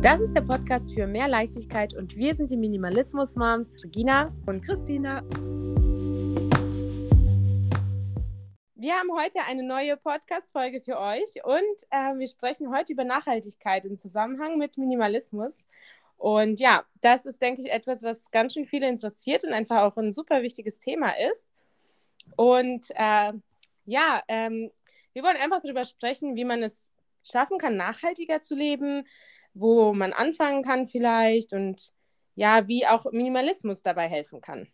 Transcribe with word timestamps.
Das 0.00 0.20
ist 0.20 0.32
der 0.32 0.42
Podcast 0.42 0.94
für 0.94 1.08
mehr 1.08 1.26
Leichtigkeit 1.26 1.92
und 1.92 2.16
wir 2.16 2.32
sind 2.32 2.52
die 2.52 2.56
Minimalismus-Moms 2.56 3.82
Regina 3.82 4.32
und 4.46 4.64
Christina. 4.64 5.24
Wir 8.76 8.94
haben 8.94 9.10
heute 9.12 9.40
eine 9.48 9.64
neue 9.64 9.96
Podcast-Folge 9.96 10.80
für 10.82 11.00
euch 11.00 11.42
und 11.42 11.82
äh, 11.90 12.16
wir 12.16 12.28
sprechen 12.28 12.72
heute 12.72 12.92
über 12.92 13.02
Nachhaltigkeit 13.02 13.86
im 13.86 13.96
Zusammenhang 13.96 14.56
mit 14.56 14.78
Minimalismus. 14.78 15.66
Und 16.16 16.60
ja, 16.60 16.84
das 17.00 17.26
ist, 17.26 17.42
denke 17.42 17.62
ich, 17.62 17.72
etwas, 17.72 18.04
was 18.04 18.30
ganz 18.30 18.54
schön 18.54 18.66
viele 18.66 18.88
interessiert 18.88 19.42
und 19.42 19.52
einfach 19.52 19.82
auch 19.82 19.96
ein 19.96 20.12
super 20.12 20.42
wichtiges 20.42 20.78
Thema 20.78 21.10
ist. 21.32 21.50
Und 22.36 22.86
äh, 22.94 23.32
ja, 23.84 24.22
ähm, 24.28 24.70
wir 25.12 25.24
wollen 25.24 25.38
einfach 25.38 25.60
darüber 25.60 25.84
sprechen, 25.84 26.36
wie 26.36 26.44
man 26.44 26.62
es 26.62 26.92
schaffen 27.24 27.58
kann, 27.58 27.76
nachhaltiger 27.76 28.40
zu 28.40 28.54
leben, 28.54 29.04
wo 29.58 29.92
man 29.92 30.12
anfangen 30.12 30.62
kann 30.62 30.86
vielleicht 30.86 31.52
und 31.52 31.92
ja, 32.34 32.68
wie 32.68 32.86
auch 32.86 33.10
Minimalismus 33.10 33.82
dabei 33.82 34.08
helfen 34.08 34.40
kann. 34.40 34.68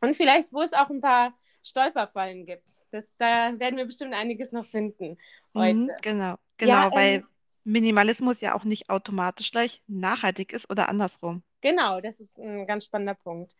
Und 0.00 0.14
vielleicht, 0.14 0.52
wo 0.52 0.60
es 0.60 0.72
auch 0.72 0.90
ein 0.90 1.00
paar 1.00 1.34
Stolperfallen 1.62 2.46
gibt. 2.46 2.86
Das, 2.90 3.14
da 3.18 3.58
werden 3.58 3.76
wir 3.76 3.86
bestimmt 3.86 4.14
einiges 4.14 4.52
noch 4.52 4.66
finden 4.66 5.18
heute. 5.54 5.78
Mhm, 5.78 5.90
genau, 6.02 6.34
genau, 6.56 6.72
ja, 6.72 6.92
weil 6.92 7.14
ähm, 7.16 7.26
Minimalismus 7.64 8.40
ja 8.40 8.54
auch 8.54 8.64
nicht 8.64 8.88
automatisch 8.88 9.50
gleich 9.50 9.82
nachhaltig 9.86 10.52
ist 10.52 10.70
oder 10.70 10.88
andersrum. 10.88 11.42
Genau, 11.60 12.00
das 12.00 12.20
ist 12.20 12.38
ein 12.38 12.66
ganz 12.66 12.84
spannender 12.84 13.14
Punkt. 13.14 13.56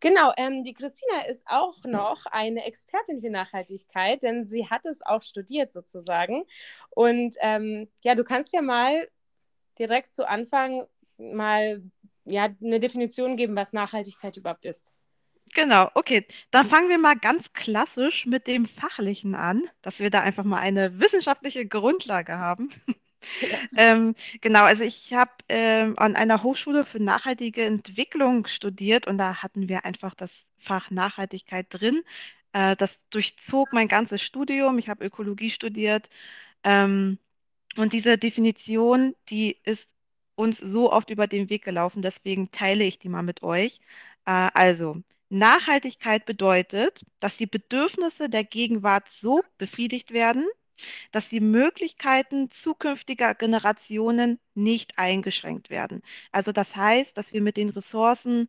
Genau, 0.00 0.32
ähm, 0.36 0.64
die 0.64 0.72
Christina 0.72 1.26
ist 1.28 1.44
auch 1.46 1.84
noch 1.84 2.24
eine 2.26 2.64
Expertin 2.64 3.20
für 3.20 3.30
Nachhaltigkeit, 3.30 4.22
denn 4.22 4.48
sie 4.48 4.68
hat 4.68 4.86
es 4.86 5.04
auch 5.04 5.22
studiert 5.22 5.70
sozusagen. 5.70 6.44
Und 6.90 7.36
ähm, 7.40 7.88
ja, 8.02 8.14
du 8.14 8.24
kannst 8.24 8.52
ja 8.54 8.62
mal 8.62 9.08
direkt 9.78 10.14
zu 10.14 10.28
Anfang 10.28 10.86
mal 11.18 11.82
ja, 12.24 12.48
eine 12.62 12.80
Definition 12.80 13.36
geben, 13.36 13.56
was 13.56 13.72
Nachhaltigkeit 13.72 14.36
überhaupt 14.36 14.64
ist. 14.64 14.92
Genau, 15.54 15.90
okay. 15.94 16.26
Dann 16.50 16.68
fangen 16.68 16.88
wir 16.88 16.98
mal 16.98 17.16
ganz 17.16 17.52
klassisch 17.52 18.26
mit 18.26 18.46
dem 18.46 18.66
Fachlichen 18.66 19.34
an, 19.34 19.62
dass 19.82 19.98
wir 19.98 20.08
da 20.08 20.20
einfach 20.20 20.44
mal 20.44 20.58
eine 20.58 20.98
wissenschaftliche 20.98 21.66
Grundlage 21.66 22.38
haben. 22.38 22.70
Ja. 23.40 23.58
ähm, 23.76 24.14
genau, 24.40 24.64
also 24.64 24.82
ich 24.82 25.12
habe 25.12 25.30
ähm, 25.48 25.94
an 25.98 26.16
einer 26.16 26.42
Hochschule 26.42 26.84
für 26.84 27.00
nachhaltige 27.00 27.64
Entwicklung 27.64 28.46
studiert 28.46 29.06
und 29.06 29.18
da 29.18 29.42
hatten 29.42 29.68
wir 29.68 29.84
einfach 29.84 30.14
das 30.14 30.32
Fach 30.58 30.90
Nachhaltigkeit 30.90 31.66
drin. 31.68 32.02
Äh, 32.52 32.76
das 32.76 32.98
durchzog 33.10 33.72
mein 33.72 33.88
ganzes 33.88 34.22
Studium. 34.22 34.78
Ich 34.78 34.88
habe 34.88 35.04
Ökologie 35.04 35.50
studiert. 35.50 36.08
Ähm, 36.64 37.18
und 37.76 37.92
diese 37.92 38.18
Definition, 38.18 39.14
die 39.28 39.58
ist 39.64 39.86
uns 40.34 40.58
so 40.58 40.92
oft 40.92 41.10
über 41.10 41.26
den 41.26 41.50
Weg 41.50 41.64
gelaufen, 41.64 42.02
deswegen 42.02 42.50
teile 42.50 42.84
ich 42.84 42.98
die 42.98 43.08
mal 43.08 43.22
mit 43.22 43.42
euch. 43.42 43.80
Äh, 44.26 44.50
also, 44.54 45.02
Nachhaltigkeit 45.30 46.26
bedeutet, 46.26 47.04
dass 47.20 47.36
die 47.38 47.46
Bedürfnisse 47.46 48.28
der 48.28 48.44
Gegenwart 48.44 49.08
so 49.10 49.42
befriedigt 49.58 50.10
werden, 50.12 50.46
dass 51.10 51.28
die 51.28 51.40
Möglichkeiten 51.40 52.50
zukünftiger 52.50 53.34
Generationen 53.34 54.38
nicht 54.54 54.98
eingeschränkt 54.98 55.70
werden. 55.70 56.02
Also 56.32 56.52
das 56.52 56.76
heißt, 56.76 57.16
dass 57.16 57.32
wir 57.32 57.40
mit 57.40 57.56
den 57.56 57.70
Ressourcen 57.70 58.48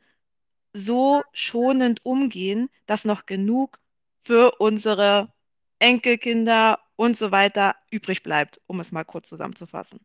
so 0.73 1.23
schonend 1.33 2.05
umgehen, 2.05 2.69
dass 2.85 3.05
noch 3.05 3.25
genug 3.25 3.79
für 4.23 4.55
unsere 4.59 5.31
Enkelkinder 5.79 6.79
und 6.95 7.17
so 7.17 7.31
weiter 7.31 7.75
übrig 7.91 8.23
bleibt, 8.23 8.61
um 8.67 8.79
es 8.79 8.91
mal 8.91 9.03
kurz 9.03 9.29
zusammenzufassen. 9.29 9.99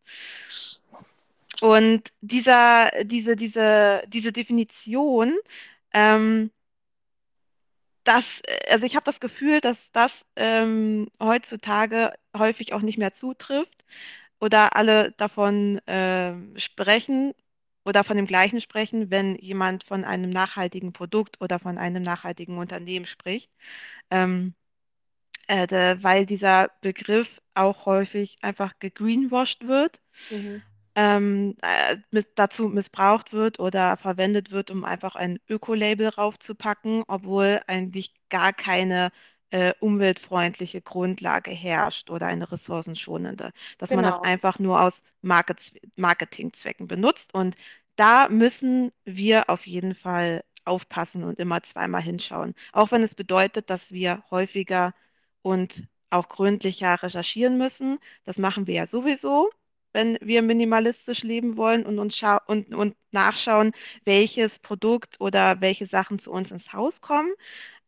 Und 1.61 2.13
dieser, 2.21 2.91
diese, 3.05 3.37
diese, 3.37 4.03
diese 4.09 4.33
Definition, 4.33 5.37
ähm, 5.93 6.51
das, 8.05 8.41
also 8.71 8.87
ich 8.87 8.97
habe 8.97 9.05
das 9.05 9.21
Gefühl, 9.21 9.61
dass 9.61 9.77
das 9.93 10.13
ähm, 10.37 11.09
heutzutage 11.21 12.15
häufig 12.37 12.73
auch 12.73 12.81
nicht 12.81 12.99
mehr 12.99 13.15
zutrifft 13.15 13.85
oder 14.41 14.77
alle 14.77 15.13
davon 15.13 15.79
äh, 15.87 16.35
sprechen 16.59 17.35
oder 17.85 18.05
von 18.05 18.17
dem 18.17 18.27
Gleichen 18.27 18.61
sprechen, 18.61 19.11
wenn 19.11 19.37
jemand 19.37 19.85
von 19.85 20.05
einem 20.05 20.31
nachhaltigen 20.31 20.93
Produkt 20.93 21.41
oder 21.41 21.59
von 21.59 21.79
einem 21.79 22.03
nachhaltigen 22.03 22.59
Unternehmen 22.59 23.07
spricht. 23.07 23.51
Ähm, 24.11 24.55
äh, 25.49 25.97
weil 26.01 26.27
dieser 26.27 26.71
Begriff 26.81 27.41
auch 27.55 27.87
häufig 27.87 28.39
einfach 28.43 28.79
gegreenwashed 28.79 29.67
wird, 29.67 30.01
mhm. 30.31 30.63
ähm, 30.95 31.57
äh, 31.63 31.97
mit, 32.11 32.29
dazu 32.37 32.69
missbraucht 32.69 33.33
wird 33.33 33.59
oder 33.59 33.97
verwendet 33.97 34.51
wird, 34.51 34.71
um 34.71 34.85
einfach 34.85 35.17
ein 35.17 35.41
Öko-Label 35.49 36.09
raufzupacken, 36.09 37.03
obwohl 37.09 37.61
eigentlich 37.67 38.15
gar 38.29 38.53
keine 38.53 39.11
äh, 39.51 39.73
umweltfreundliche 39.81 40.83
Grundlage 40.83 41.51
herrscht 41.51 42.11
oder 42.11 42.27
eine 42.27 42.53
ressourcenschonende, 42.53 43.53
dass 43.79 43.89
genau. 43.89 44.03
man 44.03 44.11
das 44.11 44.21
genau. 44.21 44.31
einfach 44.31 44.59
nur 44.59 44.81
aus 44.83 45.01
Market 45.23 45.73
Marketingzwecken 45.97 46.87
benutzt. 46.87 47.33
Und 47.33 47.57
da 47.97 48.29
müssen 48.29 48.93
wir 49.05 49.49
auf 49.49 49.67
jeden 49.67 49.95
Fall 49.95 50.45
aufpassen 50.65 51.25
und 51.25 51.39
immer 51.39 51.63
zweimal 51.63 52.03
hinschauen. 52.03 52.55
Auch 52.73 52.91
wenn 52.93 53.03
es 53.03 53.15
bedeutet, 53.15 53.71
dass 53.71 53.91
wir 53.91 54.23
häufiger 54.31 54.93
und 55.43 55.87
auch 56.11 56.29
gründlicher 56.29 57.03
recherchieren 57.03 57.59
müssen. 57.59 57.99
Das 58.25 58.39
machen 58.39 58.67
wir 58.67 58.75
ja 58.75 58.87
sowieso, 58.87 59.51
wenn 59.93 60.19
wir 60.21 60.43
minimalistisch 60.43 61.23
leben 61.23 61.57
wollen 61.57 61.85
und 61.85 61.99
uns 61.99 62.21
und, 62.47 62.75
und 62.75 62.97
nachschauen, 63.11 63.73
welches 64.05 64.59
Produkt 64.59 65.21
oder 65.21 65.61
welche 65.61 65.87
Sachen 65.87 66.19
zu 66.19 66.33
uns 66.33 66.51
ins 66.51 66.73
Haus 66.73 67.01
kommen. 67.01 67.33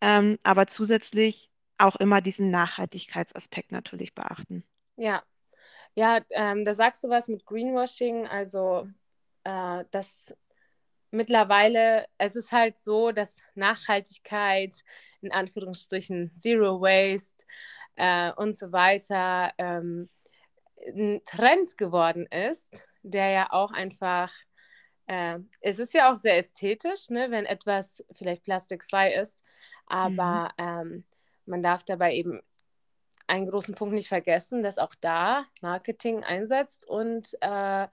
Ähm, 0.01 0.39
aber 0.43 0.67
zusätzlich 0.67 1.51
auch 1.79 1.97
immer 1.97 2.21
diesen 2.21 2.51
Nachhaltigkeitsaspekt 2.51 3.73
natürlich 3.73 4.15
beachten. 4.15 4.65
Ja, 4.97 5.23
ja, 5.95 6.21
ähm, 6.31 6.65
da 6.65 6.75
sagst 6.75 7.03
du 7.05 7.09
was 7.09 7.29
mit 7.29 7.45
Greenwashing, 7.47 8.27
also 8.27 8.87
äh, 9.45 9.85
das 9.91 10.35
mittlerweile, 11.11 12.07
es 12.19 12.37
ist 12.37 12.53
halt 12.53 12.79
so, 12.79 13.13
dass 13.13 13.39
Nachhaltigkeit 13.55 14.85
in 15.23 15.33
Anführungsstrichen 15.33 16.33
Zero 16.37 16.81
Waste 16.81 17.45
äh, 17.97 18.33
und 18.33 18.59
so 18.59 18.73
weiter 18.73 19.53
ähm, 19.59 20.09
ein 20.87 21.21
Trend 21.25 21.77
geworden 21.77 22.27
ist, 22.27 22.87
der 23.03 23.31
ja 23.31 23.53
auch 23.53 23.73
einfach, 23.73 24.33
äh, 25.07 25.39
es 25.61 25.79
ist 25.79 25.95
ja 25.95 26.13
auch 26.13 26.17
sehr 26.17 26.39
ästhetisch, 26.39 27.11
ne, 27.11 27.31
wenn 27.31 27.47
etwas 27.47 28.05
vielleicht 28.13 28.45
plastikfrei 28.45 29.15
ist, 29.15 29.45
aber 29.87 30.53
mhm. 30.59 30.65
ähm, 30.65 31.05
man 31.47 31.63
darf 31.63 31.85
dabei 31.85 32.15
eben 32.15 32.41
einen 33.27 33.49
großen 33.49 33.75
Punkt 33.75 33.95
nicht 33.95 34.09
vergessen, 34.09 34.63
dass 34.63 34.79
auch 34.79 34.95
da 35.01 35.45
Marketing 35.61 36.25
einsetzt 36.25 36.89
und 36.89 37.37
äh, 37.41 37.87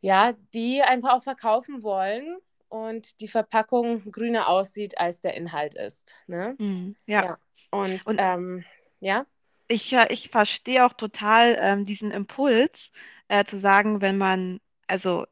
ja, 0.00 0.32
die 0.54 0.82
einfach 0.82 1.12
auch 1.12 1.22
verkaufen 1.22 1.82
wollen 1.82 2.38
und 2.72 3.20
die 3.20 3.28
Verpackung 3.28 4.10
grüner 4.10 4.48
aussieht, 4.48 4.98
als 4.98 5.20
der 5.20 5.34
Inhalt 5.34 5.74
ist. 5.74 6.14
Ne? 6.26 6.54
Mm, 6.58 6.96
ja. 7.06 7.24
ja. 7.24 7.38
Und, 7.70 8.04
und 8.06 8.16
ähm, 8.18 8.64
ja. 9.00 9.26
Ich, 9.68 9.92
ich 9.92 10.30
verstehe 10.30 10.86
auch 10.86 10.94
total 10.94 11.56
ähm, 11.60 11.84
diesen 11.84 12.10
Impuls, 12.10 12.90
äh, 13.28 13.44
zu 13.44 13.60
sagen, 13.60 14.00
wenn 14.00 14.16
man, 14.16 14.58
also 14.86 15.26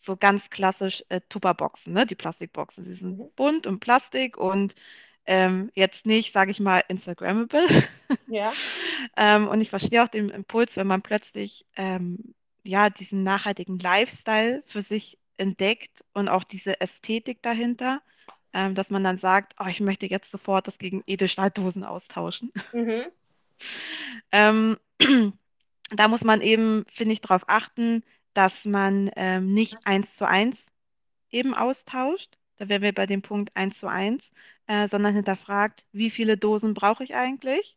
so 0.00 0.16
ganz 0.18 0.50
klassisch 0.50 1.02
äh, 1.08 1.22
Tupperboxen, 1.30 1.94
ne? 1.94 2.04
die 2.04 2.14
Plastikboxen, 2.14 2.84
sie 2.84 2.96
sind 2.96 3.18
mhm. 3.18 3.30
bunt 3.36 3.66
und 3.66 3.80
Plastik 3.80 4.36
und 4.36 4.74
ähm, 5.24 5.70
jetzt 5.74 6.04
nicht, 6.04 6.34
sage 6.34 6.50
ich 6.50 6.60
mal, 6.60 6.82
Instagrammable. 6.88 7.66
Ja. 8.26 8.52
ähm, 9.16 9.48
und 9.48 9.62
ich 9.62 9.70
verstehe 9.70 10.02
auch 10.02 10.08
den 10.08 10.28
Impuls, 10.28 10.76
wenn 10.76 10.86
man 10.86 11.00
plötzlich 11.00 11.64
ähm, 11.76 12.34
ja 12.64 12.90
diesen 12.90 13.22
nachhaltigen 13.22 13.78
Lifestyle 13.78 14.62
für 14.66 14.82
sich 14.82 15.18
entdeckt 15.36 16.04
und 16.12 16.28
auch 16.28 16.44
diese 16.44 16.80
Ästhetik 16.80 17.42
dahinter, 17.42 18.02
ähm, 18.52 18.74
dass 18.74 18.90
man 18.90 19.04
dann 19.04 19.18
sagt, 19.18 19.54
oh, 19.58 19.66
ich 19.66 19.80
möchte 19.80 20.06
jetzt 20.06 20.30
sofort 20.30 20.66
das 20.66 20.78
gegen 20.78 21.02
Edelstahldosen 21.06 21.84
austauschen. 21.84 22.52
Mhm. 22.72 23.04
ähm, 24.32 24.76
da 25.90 26.08
muss 26.08 26.24
man 26.24 26.40
eben, 26.40 26.84
finde 26.88 27.14
ich, 27.14 27.20
darauf 27.20 27.44
achten, 27.46 28.02
dass 28.34 28.64
man 28.64 29.10
ähm, 29.16 29.52
nicht 29.52 29.86
eins 29.86 30.16
zu 30.16 30.26
eins 30.26 30.66
eben 31.30 31.54
austauscht. 31.54 32.38
Da 32.56 32.68
wären 32.68 32.82
wir 32.82 32.92
bei 32.92 33.06
dem 33.06 33.22
Punkt 33.22 33.50
eins 33.56 33.78
zu 33.78 33.88
eins, 33.88 34.30
äh, 34.66 34.88
sondern 34.88 35.14
hinterfragt, 35.14 35.84
wie 35.92 36.10
viele 36.10 36.36
Dosen 36.36 36.74
brauche 36.74 37.04
ich 37.04 37.14
eigentlich? 37.14 37.76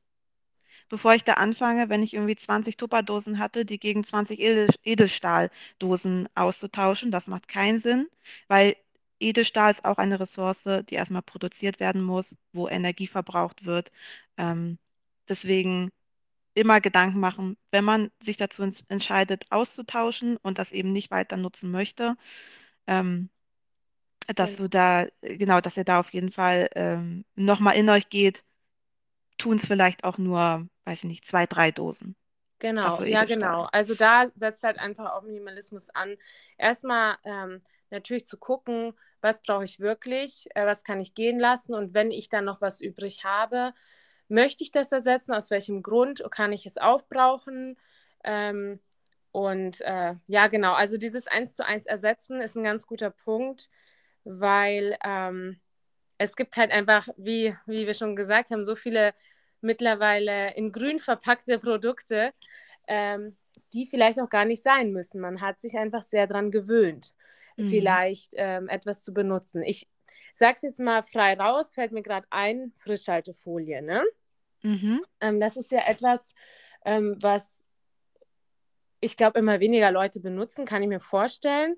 Bevor 0.90 1.14
ich 1.16 1.24
da 1.24 1.34
anfange, 1.34 1.90
wenn 1.90 2.04
ich 2.04 2.14
irgendwie 2.14 2.36
20 2.36 2.78
Tupperdosen 2.78 3.40
hatte, 3.40 3.66
die 3.66 3.80
gegen 3.80 4.04
20 4.04 4.40
Edel 4.40 4.70
Edelstahldosen 4.84 6.30
auszutauschen. 6.36 7.12
Das 7.12 7.28
macht 7.28 7.48
keinen 7.48 7.82
Sinn, 7.82 8.08
weil 8.48 8.76
Edelstahl 9.20 9.72
ist 9.72 9.86
auch 9.86 9.98
eine 9.98 10.20
Ressource, 10.20 10.64
die 10.90 10.96
erstmal 10.96 11.22
produziert 11.22 11.80
werden 11.80 12.04
muss, 12.04 12.36
wo 12.54 12.68
Energie 12.68 13.08
verbraucht 13.08 13.66
wird. 13.66 13.92
Ähm, 14.38 14.78
deswegen 15.30 15.92
immer 16.56 16.82
Gedanken 16.82 17.20
machen, 17.20 17.58
wenn 17.72 17.86
man 17.86 18.12
sich 18.22 18.38
dazu 18.38 18.64
ents- 18.64 18.84
entscheidet, 18.90 19.46
auszutauschen 19.52 20.38
und 20.38 20.58
das 20.60 20.72
eben 20.72 20.92
nicht 20.94 21.12
weiter 21.12 21.38
nutzen 21.38 21.72
möchte, 21.72 22.18
ähm, 22.88 23.30
dass 24.36 24.56
du 24.56 24.64
Genau. 24.64 24.70
da, 24.70 25.08
genau, 25.22 25.62
dass 25.62 25.78
ihr 25.78 25.84
da 25.84 26.00
auf 26.00 26.12
jeden 26.14 26.32
Fall 26.32 26.70
ähm, 26.76 27.26
nochmal 27.36 27.76
in 27.76 27.90
euch 27.90 28.10
geht, 28.10 28.44
tun 29.38 29.58
es 29.58 29.66
vielleicht 29.66 30.04
auch 30.04 30.18
nur, 30.18 30.68
weiß 30.86 31.00
ich 31.00 31.04
nicht, 31.06 31.26
zwei, 31.26 31.46
drei 31.46 31.72
Dosen, 31.72 32.16
Genau, 32.60 33.04
ja, 33.04 33.26
genau. 33.26 33.68
Also 33.72 33.96
da 33.96 34.32
setzt 34.34 34.64
halt 34.64 34.80
einfach 34.80 35.14
auch 35.14 35.24
Minimalismus 35.24 35.90
an. 35.90 36.16
Erstmal 36.58 37.18
ähm, 37.26 37.62
natürlich 37.90 38.26
zu 38.26 38.38
gucken, 38.38 38.94
was 39.22 39.42
brauche 39.42 39.66
ich 39.66 39.80
wirklich, 39.80 40.48
äh, 40.56 40.66
was 40.66 40.84
kann 40.84 41.00
ich 41.00 41.14
gehen 41.14 41.38
lassen 41.38 41.74
und 41.74 41.94
wenn 41.94 42.12
ich 42.12 42.30
dann 42.30 42.46
noch 42.46 42.62
was 42.62 42.80
übrig 42.80 43.24
habe, 43.26 43.74
möchte 44.30 44.64
ich 44.64 44.72
das 44.72 44.92
ersetzen? 44.92 45.34
Aus 45.34 45.52
welchem 45.52 45.84
Grund 45.84 46.24
kann 46.32 46.54
ich 46.54 46.66
es 46.66 46.78
aufbrauchen? 46.78 47.78
Ähm, 48.24 48.80
und 49.32 49.82
äh, 49.82 50.16
ja, 50.28 50.48
genau. 50.48 50.74
Also 50.74 50.98
dieses 50.98 51.28
Eins 51.28 51.56
zu 51.56 51.66
eins 51.66 51.86
Ersetzen 51.86 52.42
ist 52.42 52.56
ein 52.56 52.64
ganz 52.64 52.88
guter 52.88 53.10
Punkt, 53.10 53.70
weil 54.24 54.98
ähm, 55.04 55.60
es 56.18 56.36
gibt 56.36 56.56
halt 56.58 56.72
einfach, 56.72 57.08
wie, 57.18 57.56
wie 57.66 57.86
wir 57.88 57.94
schon 57.94 58.16
gesagt 58.16 58.52
haben, 58.52 58.64
so 58.64 58.76
viele 58.76 59.14
mittlerweile 59.62 60.54
in 60.56 60.72
grün 60.72 61.00
verpackte 61.00 61.60
Produkte, 61.60 62.34
ähm, 62.88 63.36
die 63.74 63.86
vielleicht 63.86 64.20
auch 64.20 64.30
gar 64.30 64.46
nicht 64.46 64.64
sein 64.64 64.92
müssen. 64.92 65.20
Man 65.20 65.42
hat 65.42 65.60
sich 65.60 65.78
einfach 65.78 66.04
sehr 66.04 66.28
daran 66.28 66.52
gewöhnt, 66.52 67.14
Mhm. 67.58 67.68
vielleicht 67.68 68.34
ähm, 68.36 68.70
etwas 68.70 69.02
zu 69.02 69.14
benutzen. 69.14 69.64
Ich 69.64 69.88
sage 70.34 70.54
es 70.56 70.62
jetzt 70.62 70.80
mal 70.80 71.04
frei 71.04 71.34
raus, 71.34 71.74
fällt 71.74 71.92
mir 71.92 72.04
gerade 72.04 72.28
ein, 72.30 72.74
Frischhaltefolie. 72.78 73.82
Ne? 73.82 74.04
Mhm. 74.62 75.02
Ähm, 75.22 75.40
das 75.40 75.58
ist 75.58 75.72
ja 75.72 75.82
etwas, 75.88 76.34
ähm, 76.86 77.18
was 77.22 77.50
ich 79.00 79.18
glaube, 79.18 79.40
immer 79.40 79.60
weniger 79.60 79.92
Leute 79.92 80.20
benutzen, 80.20 80.66
kann 80.66 80.82
ich 80.82 80.88
mir 80.88 81.00
vorstellen. 81.00 81.76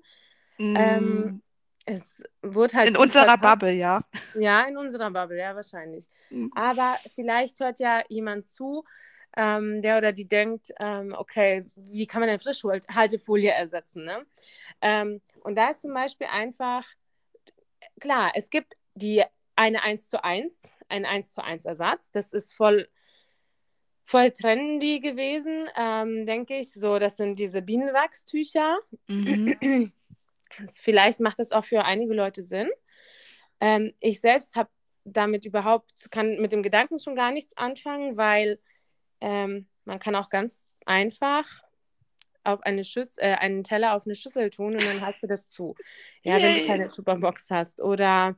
Mm, 0.58 1.40
es 1.88 2.22
wird 2.42 2.74
halt 2.74 2.90
In 2.90 2.96
unserer. 2.96 3.38
Bubble, 3.38 3.72
ja. 3.72 4.02
Ja, 4.34 4.62
in 4.62 4.76
unserer 4.76 5.10
Bubble, 5.10 5.38
ja, 5.38 5.54
wahrscheinlich. 5.54 6.06
Mm, 6.30 6.48
Aber 6.54 6.98
vielleicht 7.14 7.58
hört 7.60 7.80
ja 7.80 8.02
jemand 8.08 8.46
zu, 8.46 8.84
ähm, 9.36 9.80
der 9.82 9.98
oder 9.98 10.12
die 10.12 10.28
denkt, 10.28 10.72
ähm, 10.80 11.14
okay, 11.16 11.64
wie 11.76 12.06
kann 12.06 12.20
man 12.20 12.28
denn 12.28 12.38
Frischhaltefolie 12.38 13.50
ersetzen? 13.50 14.04
Ne? 14.04 14.26
Ähm, 14.80 15.20
und 15.42 15.56
da 15.56 15.70
ist 15.70 15.82
zum 15.82 15.94
Beispiel 15.94 16.26
einfach, 16.30 16.84
klar, 18.00 18.32
es 18.34 18.50
gibt 18.50 18.74
die 18.94 19.24
eine 19.56 19.82
eins 19.82 20.08
zu 20.08 20.22
eins, 20.22 20.62
ein 20.88 21.04
eins 21.06 21.32
zu 21.32 21.42
eins 21.42 21.64
Ersatz. 21.64 22.10
Das 22.10 22.32
ist 22.32 22.52
voll, 22.52 22.88
voll 24.04 24.30
trendy 24.30 25.00
gewesen, 25.00 25.68
ähm, 25.76 26.26
denke 26.26 26.58
ich. 26.58 26.72
So, 26.72 26.98
das 26.98 27.16
sind 27.16 27.38
diese 27.38 27.62
Bienenwachstücher. 27.62 28.78
Mhm. 29.06 29.92
Vielleicht 30.82 31.20
macht 31.20 31.38
das 31.38 31.52
auch 31.52 31.64
für 31.64 31.84
einige 31.84 32.14
Leute 32.14 32.42
Sinn. 32.42 32.68
Ähm, 33.60 33.92
ich 34.00 34.20
selbst 34.20 34.56
habe 34.56 34.70
damit 35.04 35.44
überhaupt, 35.44 36.10
kann 36.10 36.40
mit 36.40 36.52
dem 36.52 36.62
Gedanken 36.62 37.00
schon 37.00 37.16
gar 37.16 37.32
nichts 37.32 37.56
anfangen, 37.56 38.16
weil 38.16 38.58
ähm, 39.20 39.66
man 39.84 39.98
kann 39.98 40.14
auch 40.14 40.30
ganz 40.30 40.70
einfach 40.84 41.44
auf 42.44 42.62
eine 42.62 42.84
Schüssel, 42.84 43.22
äh, 43.22 43.34
einen 43.34 43.64
Teller 43.64 43.94
auf 43.94 44.06
eine 44.06 44.14
Schüssel 44.14 44.50
tun 44.50 44.74
und 44.74 44.84
dann 44.84 45.00
hast 45.00 45.22
du 45.22 45.26
das 45.26 45.48
zu. 45.48 45.74
Ja, 46.22 46.40
wenn 46.40 46.60
du 46.60 46.66
keine 46.66 46.90
Tupperbox 46.90 47.50
hast 47.50 47.80
oder 47.80 48.36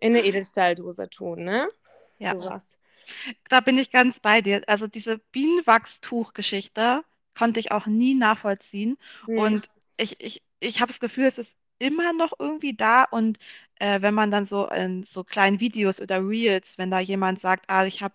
in 0.00 0.16
eine 0.16 0.24
Edelstahldose 0.24 1.08
tun, 1.08 1.44
ne? 1.44 1.68
Ja, 2.18 2.32
Sowas. 2.32 2.78
da 3.48 3.60
bin 3.60 3.78
ich 3.78 3.90
ganz 3.90 4.20
bei 4.20 4.40
dir. 4.40 4.62
Also 4.66 4.86
diese 4.86 5.18
Bienenwachstuch-Geschichte 5.18 7.02
konnte 7.36 7.60
ich 7.60 7.72
auch 7.72 7.86
nie 7.86 8.14
nachvollziehen. 8.14 8.98
Hm. 9.26 9.38
Und 9.38 9.70
ich, 9.96 10.20
ich, 10.20 10.42
ich 10.62 10.80
habe 10.80 10.92
das 10.92 11.00
Gefühl, 11.00 11.24
es 11.26 11.38
ist 11.38 11.52
immer 11.78 12.12
noch 12.12 12.32
irgendwie 12.38 12.74
da. 12.74 13.04
Und 13.04 13.38
äh, 13.80 14.00
wenn 14.02 14.14
man 14.14 14.30
dann 14.30 14.46
so 14.46 14.68
in 14.68 15.04
so 15.04 15.24
kleinen 15.24 15.60
Videos 15.60 16.00
oder 16.00 16.26
Reels, 16.26 16.78
wenn 16.78 16.90
da 16.90 17.00
jemand 17.00 17.40
sagt, 17.40 17.64
ah, 17.68 17.86
ich 17.86 18.02
habe 18.02 18.14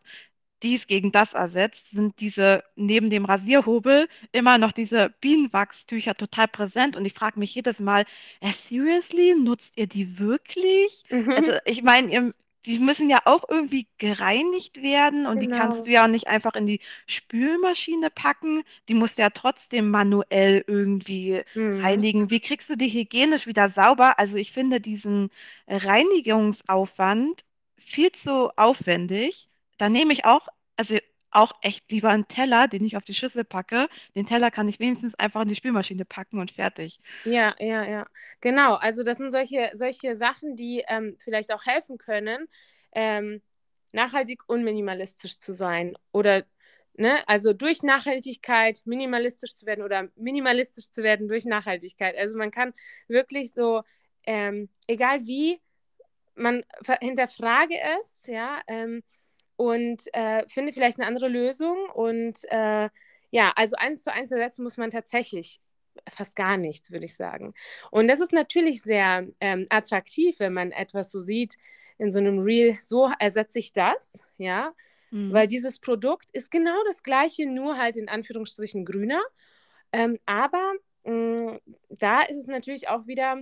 dies 0.64 0.88
gegen 0.88 1.12
das 1.12 1.34
ersetzt, 1.34 1.90
sind 1.92 2.20
diese 2.20 2.64
neben 2.76 3.10
dem 3.12 3.26
Rasierhobel 3.26 4.08
immer 4.32 4.58
noch 4.58 4.72
diese 4.72 5.10
Bienenwachstücher 5.22 6.16
total 6.16 6.48
präsent. 6.48 6.96
Und 6.96 7.06
ich 7.06 7.14
frage 7.14 7.40
mich 7.40 7.54
jedes 7.56 7.80
Mal, 7.80 8.06
äh, 8.42 8.52
seriously, 8.54 9.36
nutzt 9.36 9.78
ihr 9.78 9.88
die 9.88 10.20
wirklich? 10.20 11.04
Also 11.34 11.52
Mhm. 11.52 11.60
ich 11.66 11.84
meine, 11.84 12.12
ihr, 12.12 12.34
die 12.68 12.80
müssen 12.80 13.10
ja 13.10 13.22
auch 13.26 13.46
irgendwie 13.50 13.88
gereinigt 13.98 14.82
werden 14.84 15.26
und 15.26 15.40
die 15.40 15.48
kannst 15.48 15.86
Genau. 15.86 15.88
du 15.88 15.92
ja 15.92 16.04
auch 16.06 16.08
nicht 16.10 16.28
einfach 16.28 16.56
in 16.56 16.66
die 16.68 16.82
Spülmaschine 17.08 18.10
packen. 18.12 18.64
Die 18.90 18.94
musst 18.94 19.18
du 19.18 19.22
ja 19.24 19.30
trotzdem 19.32 19.90
manuell 19.90 20.64
irgendwie 20.68 21.42
Mhm. 21.56 21.82
reinigen. 21.82 22.30
Wie 22.30 22.40
kriegst 22.42 22.70
du 22.70 22.76
die 22.78 22.90
hygienisch 22.90 23.48
wieder 23.48 23.70
sauber? 23.70 24.20
Also 24.20 24.38
ich 24.38 24.52
finde 24.52 24.82
diesen 24.82 25.30
Reinigungsaufwand 25.68 27.44
viel 27.78 28.12
zu 28.12 28.50
aufwendig. 28.58 29.50
Da 29.78 29.90
nehme 29.90 30.14
ich 30.14 30.26
auch, 30.26 30.48
also 30.76 30.98
auch 31.32 31.54
echt 31.62 31.92
lieber 31.92 32.10
einen 32.10 32.28
Teller, 32.28 32.68
den 32.68 32.86
ich 32.86 32.98
auf 32.98 33.04
die 33.04 33.14
Schüssel 33.14 33.44
packe. 33.44 33.88
Den 34.16 34.26
Teller 34.26 34.52
kann 34.52 34.70
ich 34.70 34.80
wenigstens 34.80 35.16
einfach 35.16 35.42
in 35.42 35.50
die 35.50 35.56
Spülmaschine 35.56 36.06
packen 36.06 36.40
und 36.40 36.52
fertig. 36.52 37.00
Ja, 37.24 37.56
ja, 37.60 37.84
ja. 37.84 38.06
Genau, 38.42 38.76
also 38.76 39.04
das 39.04 39.18
sind 39.18 39.32
solche, 39.32 39.72
solche 39.74 40.16
Sachen, 40.16 40.56
die 40.56 40.84
ähm, 40.88 41.18
vielleicht 41.20 41.52
auch 41.52 41.66
helfen 41.66 41.98
können, 41.98 42.48
ähm, 42.94 43.42
nachhaltig 43.92 44.44
und 44.48 44.64
minimalistisch 44.64 45.40
zu 45.40 45.52
sein. 45.54 45.98
Oder, 46.14 46.46
ne, 46.94 47.28
also 47.28 47.54
durch 47.54 47.84
Nachhaltigkeit 47.84 48.82
minimalistisch 48.86 49.56
zu 49.56 49.66
werden 49.66 49.84
oder 49.84 50.10
minimalistisch 50.16 50.90
zu 50.92 51.04
werden 51.04 51.28
durch 51.28 51.46
Nachhaltigkeit. 51.46 52.16
Also 52.18 52.38
man 52.38 52.52
kann 52.52 52.74
wirklich 53.10 53.54
so, 53.54 53.84
ähm, 54.26 54.70
egal 54.88 55.26
wie, 55.28 55.60
man 56.36 56.64
hinterfrage 57.02 57.76
es, 58.00 58.28
ja, 58.28 58.62
ähm, 58.68 59.04
und 59.58 60.04
äh, 60.14 60.48
finde 60.48 60.74
vielleicht 60.74 61.00
eine 61.00 61.08
andere 61.08 61.28
Lösung. 61.30 61.90
Und 61.92 62.40
äh, 62.50 62.90
ja, 63.32 63.54
also 63.58 63.76
eins 63.78 64.04
zu 64.04 64.14
eins 64.14 64.32
ersetzen 64.32 64.64
muss 64.64 64.78
man 64.78 64.92
tatsächlich 64.92 65.62
fast 66.12 66.36
gar 66.36 66.58
nichts, 66.58 66.92
würde 66.92 67.06
ich 67.06 67.16
sagen. 67.16 67.54
Und 67.92 68.08
das 68.08 68.22
ist 68.22 68.34
natürlich 68.34 68.84
sehr 68.84 69.28
ähm, 69.42 69.66
attraktiv, 69.70 70.40
wenn 70.40 70.54
man 70.54 70.72
etwas 70.72 71.12
so 71.12 71.22
sieht 71.22 71.58
in 71.98 72.12
so 72.12 72.20
einem 72.20 72.40
Reel, 72.40 72.78
so 72.82 73.12
ersetze 73.20 73.60
ich 73.60 73.74
das, 73.74 74.22
ja, 74.38 74.74
Mhm. 75.12 75.34
weil 75.34 75.48
dieses 75.48 75.80
Produkt 75.80 76.28
ist 76.34 76.52
genau 76.52 76.78
das 76.86 77.04
gleiche, 77.04 77.48
nur 77.48 77.78
halt 77.78 77.96
in 77.96 78.10
Anführungsstrichen 78.10 78.86
grüner. 78.86 79.22
Ähm, 79.94 80.20
aber 80.26 80.74
mh, 81.06 81.60
da 81.90 82.22
ist 82.24 82.38
es 82.38 82.48
natürlich 82.48 82.90
auch 82.90 83.08
wieder 83.08 83.38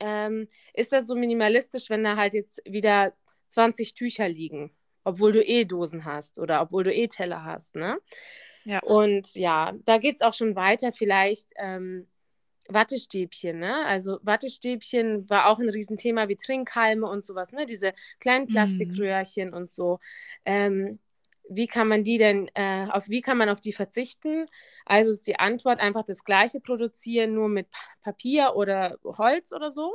ähm, 0.00 0.48
ist 0.74 0.92
das 0.92 1.06
so 1.06 1.14
minimalistisch, 1.14 1.90
wenn 1.90 2.04
da 2.04 2.16
halt 2.16 2.34
jetzt 2.34 2.62
wieder 2.66 3.14
20 3.48 3.94
Tücher 3.94 4.28
liegen, 4.28 4.70
obwohl 5.04 5.32
du 5.32 5.44
eh 5.44 5.64
Dosen 5.64 6.04
hast 6.04 6.38
oder 6.38 6.60
obwohl 6.62 6.84
du 6.84 6.92
eh 6.94 7.08
Teller 7.08 7.44
hast, 7.44 7.74
ne? 7.76 7.98
Ja. 8.64 8.80
Und 8.80 9.34
ja, 9.34 9.74
da 9.84 9.98
geht 9.98 10.16
es 10.16 10.22
auch 10.22 10.34
schon 10.34 10.56
weiter, 10.56 10.92
vielleicht 10.92 11.50
ähm, 11.56 12.08
Wattestäbchen, 12.68 13.58
ne? 13.58 13.84
Also 13.86 14.18
Wattestäbchen 14.22 15.28
war 15.30 15.46
auch 15.48 15.58
ein 15.60 15.68
Riesenthema 15.68 16.28
wie 16.28 16.36
Trinkhalme 16.36 17.08
und 17.08 17.24
sowas, 17.24 17.52
ne? 17.52 17.66
Diese 17.66 17.92
kleinen 18.20 18.48
Mhm. 18.48 18.48
Plastikröhrchen 18.48 19.52
und 19.54 19.70
so. 19.70 20.00
Ähm, 20.44 20.98
wie 21.48 21.66
kann 21.66 21.88
man 21.88 22.04
die 22.04 22.18
denn, 22.18 22.48
äh, 22.54 22.86
auf 22.90 23.08
wie 23.08 23.20
kann 23.20 23.36
man 23.38 23.48
auf 23.50 23.60
die 23.60 23.72
verzichten? 23.72 24.46
Also 24.86 25.10
ist 25.12 25.26
die 25.26 25.38
Antwort 25.38 25.80
einfach 25.80 26.04
das 26.04 26.24
gleiche 26.24 26.60
produzieren, 26.60 27.34
nur 27.34 27.48
mit 27.48 27.70
Pa- 27.70 27.80
Papier 28.02 28.52
oder 28.56 28.96
Holz 29.04 29.52
oder 29.52 29.70
so, 29.70 29.92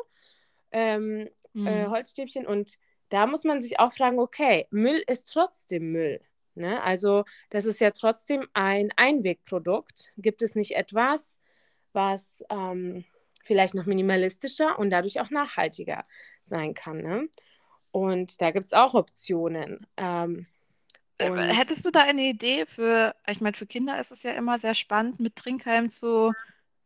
ähm, 0.71 1.29
äh, 1.63 1.87
Mhm. 1.87 1.87
Holzstäbchen. 1.87 2.45
Und 2.47 2.77
da 3.09 3.27
muss 3.27 3.43
man 3.43 3.61
sich 3.61 3.79
auch 3.79 3.93
fragen, 3.93 4.19
okay, 4.19 4.67
Müll 4.71 5.03
ist 5.07 5.31
trotzdem 5.31 5.91
Müll. 5.91 6.21
Ne? 6.55 6.81
Also 6.83 7.23
das 7.49 7.65
ist 7.65 7.79
ja 7.81 7.91
trotzdem 7.91 8.47
ein 8.53 8.91
Einwegprodukt. 8.95 10.11
Gibt 10.17 10.41
es 10.41 10.55
nicht 10.55 10.75
etwas, 10.75 11.39
was 11.93 12.43
ähm, 12.49 13.05
vielleicht 13.43 13.73
noch 13.75 13.85
minimalistischer 13.85 14.77
und 14.79 14.89
dadurch 14.89 15.19
auch 15.21 15.29
nachhaltiger 15.29 16.05
sein 16.41 16.73
kann? 16.73 16.97
Ne? 17.01 17.29
Und 17.91 18.41
da 18.41 18.51
gibt 18.51 18.67
es 18.67 18.73
auch 18.73 18.93
Optionen. 18.95 19.87
Ähm, 19.97 20.45
Äh, 21.19 21.31
Hättest 21.53 21.85
du 21.85 21.91
da 21.91 22.01
eine 22.03 22.23
Idee 22.23 22.65
für, 22.65 23.15
ich 23.27 23.41
meine, 23.41 23.55
für 23.57 23.65
Kinder 23.67 23.99
ist 23.99 24.11
es 24.11 24.23
ja 24.23 24.31
immer 24.31 24.59
sehr 24.59 24.75
spannend, 24.75 25.19
mit 25.19 25.35
Trinkhalm 25.35 25.89
zu 25.89 26.35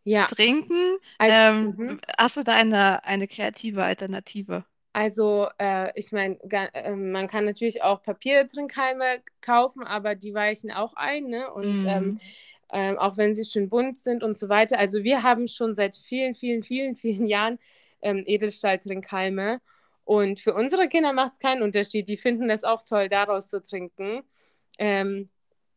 ja, 0.04 0.28
trinken. 0.28 0.98
also, 1.20 1.40
Ähm, 1.44 1.76
mhm. 1.78 2.02
hast 2.18 2.38
du 2.38 2.44
da 2.44 2.56
eine, 2.56 3.04
eine 3.06 3.28
kreative 3.28 3.84
Alternative? 3.84 4.66
Also, 4.94 5.48
äh, 5.58 5.92
ich 5.98 6.12
meine, 6.12 6.38
äh, 6.74 6.92
man 6.96 7.28
kann 7.28 7.46
natürlich 7.46 7.82
auch 7.84 8.02
Papiertrinkhalme 8.04 9.22
kaufen, 9.42 9.84
aber 9.86 10.16
die 10.16 10.34
weichen 10.34 10.72
auch 10.72 10.94
ein, 10.96 11.28
ne? 11.28 11.50
Und 11.54 11.82
ähm, 11.86 12.14
Mhm. 12.14 12.20
ähm, 12.74 12.98
auch 12.98 13.18
wenn 13.18 13.34
sie 13.34 13.46
schön 13.46 13.70
bunt 13.70 13.98
sind 14.00 14.24
und 14.24 14.38
so 14.38 14.50
weiter. 14.50 14.78
Also, 14.80 15.04
wir 15.04 15.24
haben 15.24 15.48
schon 15.48 15.76
seit 15.76 15.96
vielen, 15.96 16.36
vielen, 16.36 16.64
vielen, 16.64 16.96
vielen 16.98 17.28
Jahren 17.28 17.60
ähm, 18.02 18.24
Edelstahltrinkhalme. 18.26 19.62
Und 20.06 20.40
für 20.42 20.54
unsere 20.56 20.90
Kinder 20.90 21.14
macht 21.14 21.34
es 21.34 21.40
keinen 21.40 21.62
Unterschied. 21.64 22.10
Die 22.10 22.18
finden 22.18 22.48
das 22.50 22.64
auch 22.66 22.84
toll, 22.84 23.08
daraus 23.10 23.50
zu 23.50 23.66
trinken. 23.66 24.24
Ähm, 24.78 25.30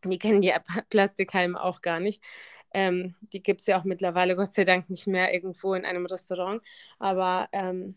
Die 0.04 0.18
kennen 0.18 0.42
die 0.42 0.52
Plastikhalme 0.90 1.62
auch 1.62 1.80
gar 1.83 2.00
nicht. 2.00 2.23
Ähm, 2.75 3.14
die 3.33 3.42
gibt 3.42 3.61
es 3.61 3.66
ja 3.68 3.78
auch 3.80 3.85
mittlerweile, 3.85 4.37
Gott 4.37 4.52
sei 4.52 4.64
Dank, 4.64 4.90
nicht 4.90 5.06
mehr 5.06 5.33
irgendwo 5.35 5.75
in 5.75 5.85
einem 5.85 6.06
Restaurant. 6.06 6.62
Aber 6.99 7.49
ähm, 7.52 7.97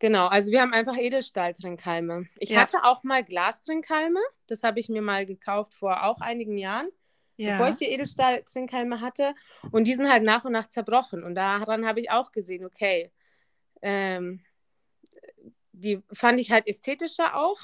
genau, 0.00 0.26
also 0.26 0.50
wir 0.50 0.60
haben 0.60 0.72
einfach 0.72 0.98
Edelstahltrinkhalme. 0.98 2.26
Ich 2.38 2.50
Ja, 2.50 2.60
hatte 2.60 2.82
auch 2.82 3.04
mal 3.04 3.22
Glastrinkhalme. 3.22 4.18
Das 4.48 4.64
habe 4.64 4.80
ich 4.80 4.88
mir 4.88 5.02
mal 5.02 5.24
gekauft 5.24 5.74
vor 5.74 6.02
auch 6.02 6.20
einigen 6.20 6.58
Jahren, 6.58 6.88
bevor 7.36 7.68
ich 7.68 7.74
ja. 7.74 7.86
die 7.86 7.92
Edelstahltrinkhalme 7.92 9.00
hatte. 9.00 9.34
Und 9.70 9.84
die 9.84 9.94
sind 9.94 10.10
halt 10.10 10.24
nach 10.24 10.44
und 10.44 10.52
nach 10.52 10.68
zerbrochen. 10.68 11.22
Und 11.22 11.36
daran 11.36 11.86
habe 11.86 12.00
ich 12.00 12.10
auch 12.10 12.32
gesehen, 12.32 12.64
okay, 12.64 13.12
ähm, 13.82 14.40
die 15.72 16.02
fand 16.12 16.40
ich 16.40 16.50
halt 16.50 16.66
ästhetischer 16.66 17.36
auch. 17.36 17.60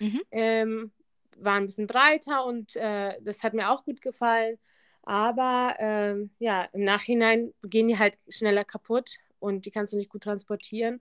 Mhm. 0.00 0.20
Ähm, 0.32 0.92
war 1.36 1.54
ein 1.54 1.66
bisschen 1.66 1.86
breiter 1.86 2.44
und 2.44 2.76
äh, 2.76 3.16
das 3.22 3.42
hat 3.42 3.54
mir 3.54 3.70
auch 3.70 3.84
gut 3.84 4.02
gefallen. 4.02 4.58
Aber 5.02 5.74
ähm, 5.78 6.30
ja, 6.38 6.64
im 6.72 6.84
Nachhinein 6.84 7.54
gehen 7.62 7.88
die 7.88 7.98
halt 7.98 8.18
schneller 8.28 8.64
kaputt 8.64 9.16
und 9.38 9.64
die 9.66 9.70
kannst 9.70 9.92
du 9.92 9.96
nicht 9.96 10.10
gut 10.10 10.22
transportieren. 10.22 11.00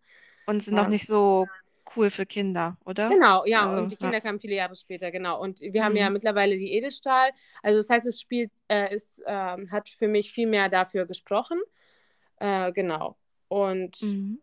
Und 0.49 0.61
sind 0.63 0.75
noch 0.75 0.85
Ja, 0.85 0.87
nicht 0.87 1.07
so 1.07 1.49
cool 1.95 2.11
für 2.11 2.25
Kinder, 2.25 2.77
oder? 2.85 3.19
genau, 3.19 3.45
ja, 3.45 3.65
und 3.73 3.89
Also, 3.89 3.91
die 3.91 3.97
ja. 3.99 4.11
Kinder 4.11 4.21
kamen 4.21 4.39
viele 4.39 4.55
Jahre 4.55 4.75
später, 4.75 5.11
genau. 5.11 5.41
Und 5.41 5.61
wir 5.61 5.83
haben 5.83 5.95
ja 5.95 6.09
Mhm. 6.09 6.09
mittlerweile 6.09 6.57
die 6.57 6.73
Edelstahl. 6.73 7.31
Also 7.63 7.79
das 7.79 7.89
heißt, 7.89 8.05
es 8.07 8.19
spielt, 8.21 8.51
äh, 8.67 8.89
es 8.93 9.21
ähm, 9.25 9.71
hat 9.71 9.89
für 9.89 10.07
mich 10.07 10.31
viel 10.31 10.47
mehr 10.47 10.69
dafür 10.69 11.05
gesprochen. 11.05 11.59
Äh, 12.39 12.71
genau. 12.73 13.17
Und 13.49 13.97
Mhm. 14.01 14.41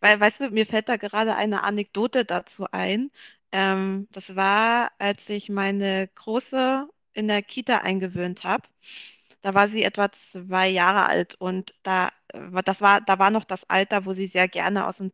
Weil, 0.00 0.20
weißt 0.20 0.40
du, 0.40 0.50
mir 0.50 0.66
fällt 0.66 0.88
da 0.88 0.96
gerade 0.96 1.34
eine 1.36 1.62
Anekdote 1.62 2.24
dazu 2.24 2.66
ein. 2.72 3.10
Ähm, 3.52 4.08
das 4.12 4.36
war, 4.36 4.92
als 4.98 5.28
ich 5.28 5.48
meine 5.48 6.08
Große 6.08 6.88
in 7.14 7.28
der 7.28 7.42
Kita 7.42 7.78
eingewöhnt 7.78 8.44
habe. 8.44 8.68
Da 9.42 9.54
war 9.54 9.68
sie 9.68 9.82
etwa 9.84 10.10
zwei 10.12 10.68
Jahre 10.68 11.06
alt 11.08 11.36
und 11.36 11.74
da, 11.84 12.10
äh, 12.28 12.62
das 12.64 12.80
war, 12.80 13.00
da 13.02 13.18
war 13.18 13.30
noch 13.30 13.44
das 13.44 13.68
Alter, 13.70 14.06
wo 14.06 14.12
sie 14.12 14.28
sehr 14.28 14.48
gerne 14.48 14.86
aus 14.86 14.98
dem 14.98 15.12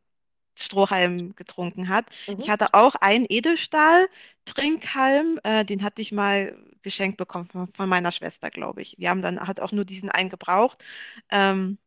Strohhalm 0.57 1.35
getrunken 1.37 1.89
hat. 1.89 2.07
Ich 2.27 2.47
mhm. 2.47 2.51
hatte 2.51 2.75
auch 2.75 2.95
einen 2.97 3.27
Edelstahl-Trinkhalm, 3.29 5.41
äh, 5.43 5.65
den 5.65 5.83
hatte 5.83 6.03
ich 6.03 6.13
mal 6.13 6.57
geschenkt 6.83 7.17
bekommen 7.17 7.47
von, 7.47 7.69
von 7.73 7.89
meiner 7.89 8.13
Schwester, 8.13 8.51
glaube 8.51 8.83
ich. 8.83 8.97
Wir 8.99 9.11
haben 9.11 9.23
dann 9.23 9.41
halt 9.41 9.61
auch 9.61 9.73
nur 9.73 9.85
diesen 9.85 10.11
einen 10.11 10.31
gebraucht. 10.31 10.83
Ähm, 11.31 11.79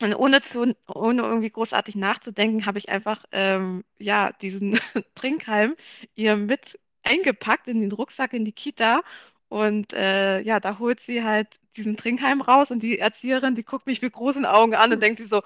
und 0.00 0.14
ohne, 0.14 0.42
zu, 0.42 0.74
ohne 0.88 1.22
irgendwie 1.22 1.50
großartig 1.50 1.94
nachzudenken, 1.94 2.66
habe 2.66 2.78
ich 2.78 2.88
einfach 2.88 3.24
ähm, 3.32 3.84
ja, 3.98 4.32
diesen 4.40 4.80
Trinkhalm 5.14 5.76
ihr 6.14 6.36
mit 6.36 6.78
eingepackt 7.02 7.68
in 7.68 7.80
den 7.80 7.92
Rucksack 7.92 8.32
in 8.32 8.44
die 8.44 8.52
Kita. 8.52 9.02
Und 9.48 9.92
äh, 9.92 10.40
ja, 10.40 10.60
da 10.60 10.78
holt 10.78 11.00
sie 11.00 11.24
halt 11.24 11.48
diesen 11.76 11.96
Trinkhalm 11.96 12.40
raus 12.40 12.70
und 12.70 12.82
die 12.82 12.98
Erzieherin, 12.98 13.54
die 13.54 13.64
guckt 13.64 13.86
mich 13.86 14.02
mit 14.02 14.12
großen 14.12 14.46
Augen 14.46 14.74
an 14.74 14.92
und 14.92 15.02
denkt 15.02 15.18
sich 15.18 15.28
so, 15.28 15.42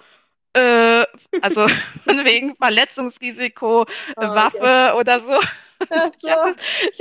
äh, 0.54 1.04
also 1.40 1.66
von 2.04 2.24
wegen 2.24 2.56
Verletzungsrisiko, 2.56 3.86
Oh, 4.16 4.38
okay. 4.38 4.70
Waffe 4.70 4.94
oder 4.98 5.20
so. 5.20 5.40
Ach 5.90 6.10
Ich 6.22 6.30
habe 6.30 6.40
so. 6.42 6.54
das, 6.56 6.56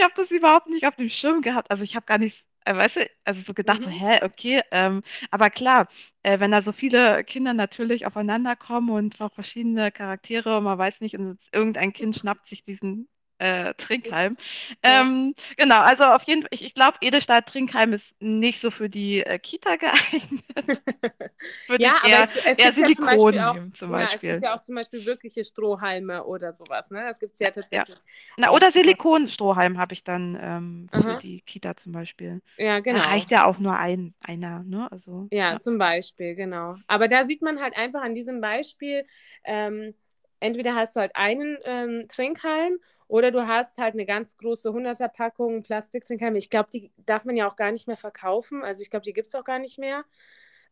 hab 0.05 0.15
das 0.15 0.31
überhaupt 0.31 0.67
nicht 0.67 0.85
auf 0.85 0.95
dem 0.95 1.09
Schirm 1.09 1.41
gehabt. 1.41 1.71
Also 1.71 1.83
ich 1.83 1.95
habe 1.95 2.05
gar 2.05 2.17
nicht, 2.17 2.45
äh, 2.65 2.75
weißt 2.75 2.97
du, 2.97 3.09
also 3.25 3.41
so 3.45 3.53
gedacht, 3.53 3.83
so, 3.83 3.89
Mhm. 3.89 3.91
hä, 3.91 4.19
okay, 4.23 4.61
ähm, 4.71 5.01
aber 5.31 5.49
klar, 5.49 5.87
äh, 6.23 6.39
wenn 6.39 6.51
da 6.51 6.61
so 6.61 6.71
viele 6.71 7.23
Kinder 7.23 7.53
natürlich 7.53 8.05
aufeinander 8.05 8.55
kommen 8.55 8.89
und 8.89 9.19
auch 9.21 9.33
verschiedene 9.33 9.91
Charaktere 9.91 10.57
und 10.57 10.63
man 10.65 10.77
weiß 10.77 11.01
nicht, 11.01 11.15
und 11.17 11.39
irgendein 11.51 11.93
Kind 11.93 12.15
schnappt 12.17 12.47
sich 12.47 12.63
diesen 12.63 13.07
äh, 13.43 13.73
Trinkhalm. 13.75 14.37
Ja. 14.85 15.07
Ähm, 15.07 15.35
genau, 15.57 15.79
also 15.81 16.05
auf 16.05 16.23
jeden 16.23 16.41
Fall, 16.43 16.49
ich, 16.53 16.63
ich 16.65 16.73
glaube, 16.73 16.97
Edelstahl-Trinkhalm 17.01 17.93
ist 17.93 18.13
nicht 18.19 18.59
so 18.59 18.71
für 18.71 18.89
die 18.89 19.21
äh, 19.25 19.39
Kita 19.39 19.75
geeignet. 19.77 20.43
Ja, 21.77 21.97
ich 21.97 22.03
aber 22.03 22.21
eher, 22.21 22.27
es, 22.27 22.29
es 22.43 22.57
eher 22.57 22.73
gibt 22.75 22.81
ja 22.81 22.89
zum 22.91 23.05
Beispiel 23.05 23.39
auch, 23.39 23.59
nehmen, 23.59 23.73
zum 23.73 23.91
ja, 23.91 24.13
es 24.13 24.25
gibt 24.25 24.41
Beispiel. 24.41 24.41
ja 24.41 24.53
auch 24.55 24.61
zum 24.61 24.75
Beispiel 24.75 25.05
wirkliche 25.05 25.43
Strohhalme 25.43 26.25
oder 26.25 26.53
sowas, 26.53 26.89
ne? 26.91 27.03
Das 27.07 27.19
gibt 27.19 27.33
es 27.33 27.39
ja 27.39 27.51
Ja. 27.71 27.85
tatsächlich 27.85 27.97
Na, 28.37 28.49
auch. 28.49 28.51
oder 28.51 28.71
Silikonstrohhalm 28.71 29.77
habe 29.77 29.93
ich 29.93 30.03
dann 30.03 30.37
ähm, 30.39 30.89
für 30.93 31.15
Aha. 31.15 31.17
die 31.17 31.41
Kita 31.41 31.75
zum 31.77 31.91
Beispiel. 31.93 32.41
Ja, 32.57 32.79
Da 32.87 32.99
genau. 32.99 33.01
reicht 33.01 33.31
ja 33.31 33.45
auch 33.45 33.59
nur 33.59 33.77
ein, 33.77 34.15
einer, 34.21 34.63
ne? 34.63 34.91
Also, 34.91 35.31
Ja, 35.31 35.57
ja. 35.57 35.59
zum 35.59 35.77
Beispiel, 35.79 36.35
genau. 36.35 36.75
Aber 36.87 37.07
da 37.07 37.25
sieht 37.25 37.41
man 37.41 37.59
halt 37.59 37.75
einfach 37.75 38.01
an 38.03 38.13
diesem 38.13 38.39
Beispiel, 38.39 39.05
ähm, 39.43 39.95
entweder 40.39 40.75
hast 40.75 40.95
du 40.95 40.99
halt 40.99 41.15
einen 41.15 41.57
ähm, 41.65 42.07
Trinkhalm 42.07 42.77
oder 43.13 43.29
du 43.29 43.45
hast 43.47 43.77
halt 43.77 43.93
eine 43.93 44.07
ganz 44.07 44.37
große 44.37 44.73
100er 44.73 45.07
Packung 45.07 45.61
Plastiktrinkhalme. 45.61 46.39
Ich 46.39 46.49
glaube, 46.49 46.69
die 46.73 46.91
darf 47.05 47.25
man 47.25 47.35
ja 47.37 47.47
auch 47.47 47.55
gar 47.55 47.71
nicht 47.71 47.85
mehr 47.85 47.95
verkaufen. 47.95 48.63
Also 48.63 48.81
ich 48.81 48.89
glaube, 48.89 49.03
die 49.05 49.13
gibt 49.13 49.27
es 49.27 49.35
auch 49.35 49.43
gar 49.43 49.59
nicht 49.59 49.77
mehr. 49.77 50.03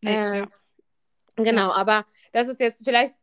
Nee, 0.01 0.13
Äh, 0.15 0.38
ja, 0.39 0.48
ja. 1.38 1.43
genau, 1.43 1.71
aber 1.71 2.03
das 2.31 2.48
ist 2.48 2.60
jetzt 2.60 2.83
vielleicht, 2.83 3.13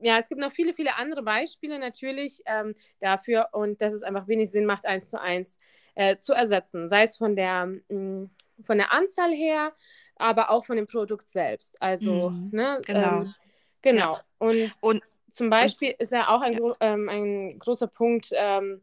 ja, 0.00 0.18
es 0.18 0.28
gibt 0.28 0.40
noch 0.40 0.50
viele, 0.50 0.74
viele 0.74 0.96
andere 0.96 1.22
Beispiele 1.22 1.78
natürlich 1.78 2.42
ähm, 2.46 2.74
dafür 2.98 3.50
und 3.52 3.80
dass 3.82 3.92
es 3.92 4.02
einfach 4.02 4.26
wenig 4.26 4.50
Sinn 4.50 4.66
macht, 4.66 4.84
eins 4.84 5.10
zu 5.10 5.20
eins 5.20 5.60
äh, 5.94 6.16
zu 6.16 6.32
ersetzen. 6.32 6.88
Sei 6.88 7.04
es 7.04 7.16
von 7.16 7.36
der, 7.36 7.66
mh, 7.88 8.30
von 8.62 8.78
der 8.78 8.92
Anzahl 8.92 9.30
her, 9.32 9.72
aber 10.16 10.50
auch 10.50 10.64
von 10.64 10.74
dem 10.76 10.88
Produkt 10.88 11.28
selbst. 11.28 11.80
Also, 11.80 12.30
Mhm. 12.30 12.48
ne, 12.50 12.80
Genau. 12.84 13.20
ähm, 13.20 13.24
Ja. 13.24 13.34
genau. 13.82 14.18
Und 14.38 14.72
Und, 14.82 15.02
zum 15.30 15.50
Beispiel 15.50 15.94
ist 15.98 16.12
ja 16.12 16.28
auch 16.28 16.42
ein, 16.42 16.54
ja. 16.54 16.74
ähm, 16.80 17.08
ein 17.08 17.58
großer 17.58 17.86
Punkt 17.88 18.30
ähm, 18.34 18.82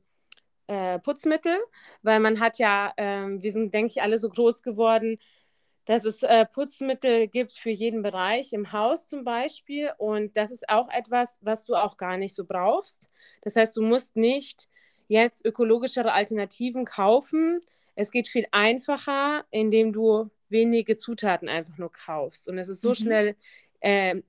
äh, 0.67 0.99
Putzmittel, 0.99 1.57
weil 2.03 2.19
man 2.19 2.39
hat 2.39 2.59
ja, 2.59 2.93
ähm, 2.97 3.41
wir 3.43 3.51
sind, 3.51 3.73
denke 3.73 3.91
ich, 3.91 4.01
alle 4.01 4.17
so 4.17 4.29
groß 4.29 4.63
geworden, 4.63 5.19
dass 5.85 6.05
es 6.05 6.23
äh, 6.23 6.45
Putzmittel 6.45 7.27
gibt 7.29 7.53
für 7.53 7.69
jeden 7.69 8.01
Bereich, 8.03 8.53
im 8.53 8.71
Haus 8.73 9.07
zum 9.07 9.23
Beispiel. 9.23 9.91
Und 9.97 10.35
das 10.37 10.51
ist 10.51 10.69
auch 10.69 10.89
etwas, 10.89 11.39
was 11.41 11.65
du 11.65 11.75
auch 11.75 11.97
gar 11.97 12.17
nicht 12.17 12.35
so 12.35 12.45
brauchst. 12.45 13.09
Das 13.41 13.55
heißt, 13.55 13.75
du 13.77 13.81
musst 13.81 14.15
nicht 14.17 14.67
jetzt 15.07 15.45
ökologischere 15.45 16.11
Alternativen 16.11 16.85
kaufen. 16.85 17.61
Es 17.95 18.11
geht 18.11 18.27
viel 18.27 18.47
einfacher, 18.51 19.45
indem 19.51 19.93
du 19.93 20.29
wenige 20.49 20.97
Zutaten 20.97 21.49
einfach 21.49 21.77
nur 21.77 21.91
kaufst. 21.91 22.47
Und 22.49 22.57
es 22.57 22.69
ist 22.69 22.81
so 22.81 22.93
Mhm. 22.95 22.95
schnell 22.95 23.35
äh, 23.81 24.21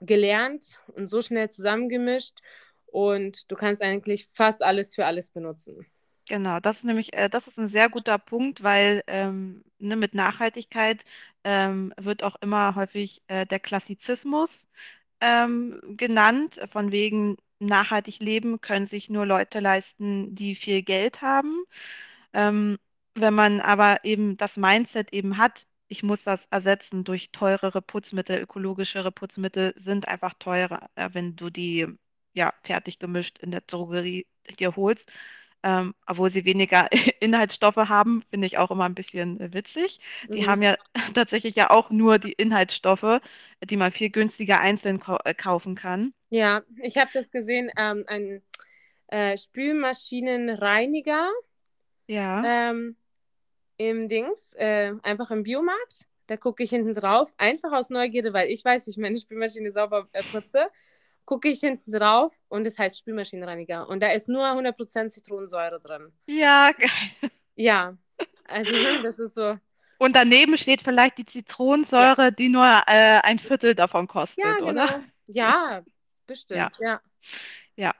gelernt 0.00 0.80
und 0.88 1.06
so 1.06 1.22
schnell 1.22 1.50
zusammengemischt. 1.50 2.38
Und 2.86 3.50
du 3.50 3.56
kannst 3.56 3.82
eigentlich 3.82 4.28
fast 4.32 4.62
alles 4.62 4.94
für 4.94 5.06
alles 5.06 5.30
benutzen. 5.30 5.86
Genau, 6.28 6.60
das 6.60 6.78
ist 6.78 6.84
nämlich, 6.84 7.12
äh, 7.14 7.28
das 7.28 7.46
ist 7.46 7.58
ein 7.58 7.68
sehr 7.68 7.88
guter 7.88 8.18
Punkt, 8.18 8.62
weil 8.62 9.02
ähm, 9.06 9.64
ne, 9.78 9.96
mit 9.96 10.14
Nachhaltigkeit 10.14 11.04
ähm, 11.44 11.92
wird 11.96 12.22
auch 12.22 12.36
immer 12.40 12.74
häufig 12.76 13.22
äh, 13.26 13.46
der 13.46 13.58
Klassizismus 13.60 14.66
ähm, 15.20 15.80
genannt, 15.96 16.60
von 16.72 16.92
wegen 16.92 17.36
nachhaltig 17.58 18.20
leben 18.20 18.60
können 18.60 18.86
sich 18.86 19.10
nur 19.10 19.26
Leute 19.26 19.60
leisten, 19.60 20.34
die 20.34 20.54
viel 20.54 20.82
Geld 20.82 21.22
haben. 21.22 21.64
Ähm, 22.32 22.78
wenn 23.14 23.34
man 23.34 23.60
aber 23.60 24.04
eben 24.04 24.36
das 24.36 24.56
Mindset 24.56 25.12
eben 25.12 25.36
hat, 25.38 25.66
ich 25.90 26.02
muss 26.04 26.24
das 26.24 26.40
ersetzen 26.50 27.04
durch 27.04 27.32
teurere 27.32 27.82
Putzmittel, 27.82 28.40
ökologischere 28.40 29.12
Putzmittel 29.12 29.74
sind 29.78 30.08
einfach 30.08 30.34
teurer, 30.40 30.90
äh, 30.96 31.10
wenn 31.14 31.36
du 31.36 31.50
die 31.50 31.86
ja 32.34 32.54
fertig 32.64 32.98
gemischt 33.00 33.38
in 33.40 33.52
der 33.52 33.62
Drogerie 33.62 34.26
dir 34.58 34.76
holst. 34.76 35.12
Ähm, 35.62 35.94
obwohl 36.06 36.30
sie 36.30 36.44
weniger 36.46 36.88
Inhaltsstoffe 37.20 37.76
haben, 37.76 38.22
finde 38.30 38.46
ich 38.46 38.58
auch 38.58 38.70
immer 38.70 38.84
ein 38.86 38.94
bisschen 38.94 39.40
äh, 39.40 39.52
witzig. 39.54 40.00
Sie 40.32 40.46
Mhm. 40.46 40.48
haben 40.48 40.62
ja 40.62 40.76
tatsächlich 41.14 41.56
ja 41.56 41.70
auch 41.70 41.90
nur 41.90 42.18
die 42.18 42.32
Inhaltsstoffe, 42.32 43.20
die 43.64 43.76
man 43.78 43.92
viel 43.92 44.10
günstiger 44.10 44.60
einzeln 44.60 45.00
kau 45.00 45.18
äh, 45.24 45.34
kaufen 45.34 45.74
kann. 45.76 46.14
Ja, 46.30 46.62
ich 46.82 46.96
habe 46.96 47.10
das 47.12 47.30
gesehen, 47.30 47.70
ähm, 47.76 48.04
ein 48.06 48.42
äh, 49.08 49.36
Spülmaschinenreiniger 49.38 51.30
Ja, 52.08 52.42
ähm, 52.42 52.96
im 53.88 54.08
Dings, 54.08 54.54
äh, 54.54 54.92
einfach 55.02 55.30
im 55.30 55.42
Biomarkt. 55.42 56.06
Da 56.26 56.36
gucke 56.36 56.62
ich 56.62 56.70
hinten 56.70 56.94
drauf, 56.94 57.32
einfach 57.38 57.72
aus 57.72 57.90
Neugierde, 57.90 58.32
weil 58.32 58.50
ich 58.50 58.64
weiß, 58.64 58.86
wie 58.86 58.90
ich 58.90 58.96
meine 58.98 59.18
Spülmaschine 59.18 59.70
sauber 59.72 60.08
äh, 60.12 60.22
putze. 60.24 60.68
Gucke 61.24 61.48
ich 61.48 61.60
hinten 61.60 61.92
drauf 61.92 62.34
und 62.48 62.66
es 62.66 62.78
heißt 62.78 62.98
Spülmaschinenreiniger. 62.98 63.88
Und 63.88 64.00
da 64.02 64.12
ist 64.12 64.28
nur 64.28 64.50
100% 64.52 65.12
Zitronensäure 65.12 65.80
drin. 65.80 66.12
ja, 66.26 66.72
geil. 66.72 66.90
Ja, 67.54 67.96
also 68.44 68.76
ne, 68.76 69.00
das 69.00 69.18
ist 69.18 69.34
so. 69.34 69.58
Und 69.98 70.16
daneben 70.16 70.56
steht 70.58 70.82
vielleicht 70.82 71.18
die 71.18 71.26
Ja, 71.96 72.06
Zitronensäure, 72.06 72.32
die 72.32 72.48
nur 72.48 72.64
äh, 72.88 73.20
ein 73.22 73.38
Viertel 73.38 73.74
davon 73.76 74.08
ja, 74.36 74.46
kostet, 74.48 74.62
oder? 74.62 74.88
genau. 74.88 75.04
Ja, 75.26 75.84
Ja, 76.52 76.70
bestimmt, 76.70 76.78
ja. 76.78 77.02
ja, 77.76 77.94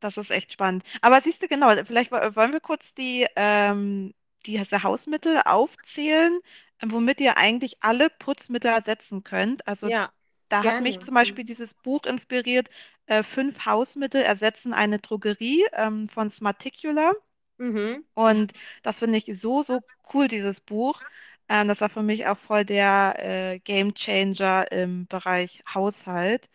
das 0.00 0.16
ist 0.16 0.30
echt 0.30 0.52
spannend. 0.52 0.84
Aber 1.02 1.20
siehst 1.22 1.42
du, 1.42 1.48
genau, 1.48 1.70
vielleicht 1.84 2.12
wo- 2.12 2.36
wollen 2.36 2.52
wir 2.52 2.60
kurz 2.60 2.94
die, 2.94 3.26
ähm, 3.36 4.14
diese 4.46 4.82
Hausmittel 4.82 5.42
aufzählen, 5.44 6.40
äh, 6.80 6.86
womit 6.90 7.20
ihr 7.20 7.36
eigentlich 7.38 7.78
alle 7.82 8.10
Putzmittel 8.10 8.70
ersetzen 8.72 9.24
könnt. 9.24 9.66
Also 9.68 9.90
Ja, 9.90 10.12
da 10.48 10.66
hat 10.66 10.80
mich 10.80 11.00
gerne. 11.00 11.00
zum 11.00 11.14
Beispiel 11.14 11.44
dieses 11.44 11.74
Buch 11.74 12.04
inspiriert, 12.06 12.68
äh, 13.06 13.22
Fünf 13.24 13.66
Hausmittel 13.66 14.22
ersetzen 14.22 14.74
eine 14.74 14.98
Drogerie 15.00 15.66
ähm, 15.74 16.08
von 16.08 16.30
Smarticula. 16.30 17.12
Mhm. 17.58 18.04
Und 18.14 18.52
das 18.82 18.98
finde 19.00 19.18
ich 19.18 19.40
so, 19.40 19.62
so 19.62 19.80
cool, 20.14 20.28
dieses 20.28 20.60
Buch. 20.60 21.02
Ähm, 21.48 21.68
das 21.68 21.80
war 21.80 21.88
für 21.90 22.02
mich 22.02 22.26
auch 22.26 22.38
voll 22.38 22.64
der 22.64 23.16
äh, 23.54 23.58
Game 23.60 23.94
Changer 23.94 24.70
im 24.72 25.06
Bereich 25.06 25.62
Haushalt. 25.72 26.48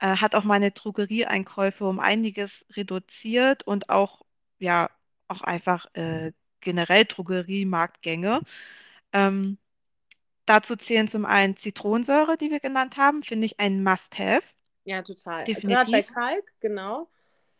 Äh, 0.00 0.16
hat 0.18 0.34
auch 0.34 0.44
meine 0.44 0.72
Drogerieeinkäufe 0.72 1.86
um 1.86 2.00
einiges 2.00 2.64
reduziert 2.70 3.64
und 3.64 3.90
auch, 3.90 4.22
ja, 4.58 4.90
auch 5.28 5.42
einfach 5.42 5.86
äh, 5.94 6.32
generell 6.60 7.04
Drogeriemarktgänge. 7.04 8.40
Ähm, 9.12 9.58
dazu 10.46 10.76
zählen 10.76 11.08
zum 11.08 11.26
einen 11.26 11.56
Zitronensäure, 11.56 12.36
die 12.38 12.50
wir 12.50 12.60
genannt 12.60 12.96
haben, 12.98 13.22
finde 13.24 13.46
ich 13.46 13.60
ein 13.60 13.82
Must-have, 13.84 14.42
Ja, 14.84 15.02
total. 15.02 15.50
Gerade 15.62 15.90
bei 15.90 16.02
definitiv. 16.02 16.02
Kalk, 16.02 16.44
genau. 16.60 17.08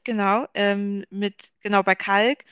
Genau, 0.05 0.47
ähm, 0.55 1.05
mit, 1.11 1.53
genau 1.61 1.83
bei 1.83 1.95
Kalk, 1.95 2.45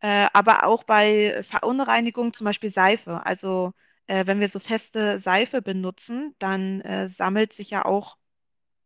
äh, 0.00 0.26
aber 0.32 0.66
auch 0.66 0.82
bei 0.84 1.42
Verunreinigung, 1.44 2.32
zum 2.34 2.44
Beispiel 2.46 2.70
Seife. 2.70 3.24
Also 3.24 3.72
äh, 4.08 4.26
wenn 4.26 4.40
wir 4.40 4.48
so 4.48 4.58
feste 4.58 5.20
Seife 5.20 5.62
benutzen, 5.62 6.34
dann 6.38 6.80
äh, 6.82 7.08
sammelt 7.08 7.52
sich 7.52 7.70
ja 7.70 7.84
auch 7.84 8.18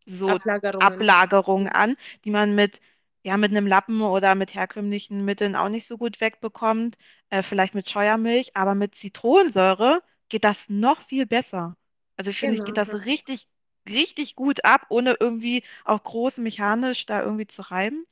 so 0.06 0.28
Ablagerungen. 0.32 0.80
Ablagerungen 0.80 1.68
an, 1.68 1.96
die 2.24 2.30
man 2.30 2.54
mit, 2.54 2.80
ja, 3.24 3.36
mit 3.36 3.50
einem 3.50 3.66
Lappen 3.66 4.02
oder 4.02 4.34
mit 4.34 4.54
herkömmlichen 4.54 5.24
Mitteln 5.24 5.56
auch 5.56 5.68
nicht 5.68 5.86
so 5.86 5.98
gut 5.98 6.20
wegbekommt. 6.20 6.96
Äh, 7.30 7.42
vielleicht 7.42 7.74
mit 7.74 7.88
Scheuermilch, 7.90 8.56
aber 8.56 8.74
mit 8.74 8.94
Zitronensäure 8.94 10.02
geht 10.28 10.44
das 10.44 10.58
noch 10.68 11.02
viel 11.02 11.26
besser. 11.26 11.76
Also 12.16 12.30
ich 12.30 12.38
finde, 12.38 12.54
ich 12.54 12.64
geht 12.64 12.76
Genau. 12.76 12.78
das 12.78 12.92
richtig, 13.04 13.48
richtig 13.88 14.36
gut 14.36 14.64
ab, 14.64 14.86
ohne 14.90 15.16
irgendwie 15.20 15.64
auch 15.84 16.02
groß 16.02 16.38
mechanisch 16.38 17.06
da 17.06 17.22
irgendwie 17.22 17.46
zu 17.46 17.62
reiben. 17.70 18.06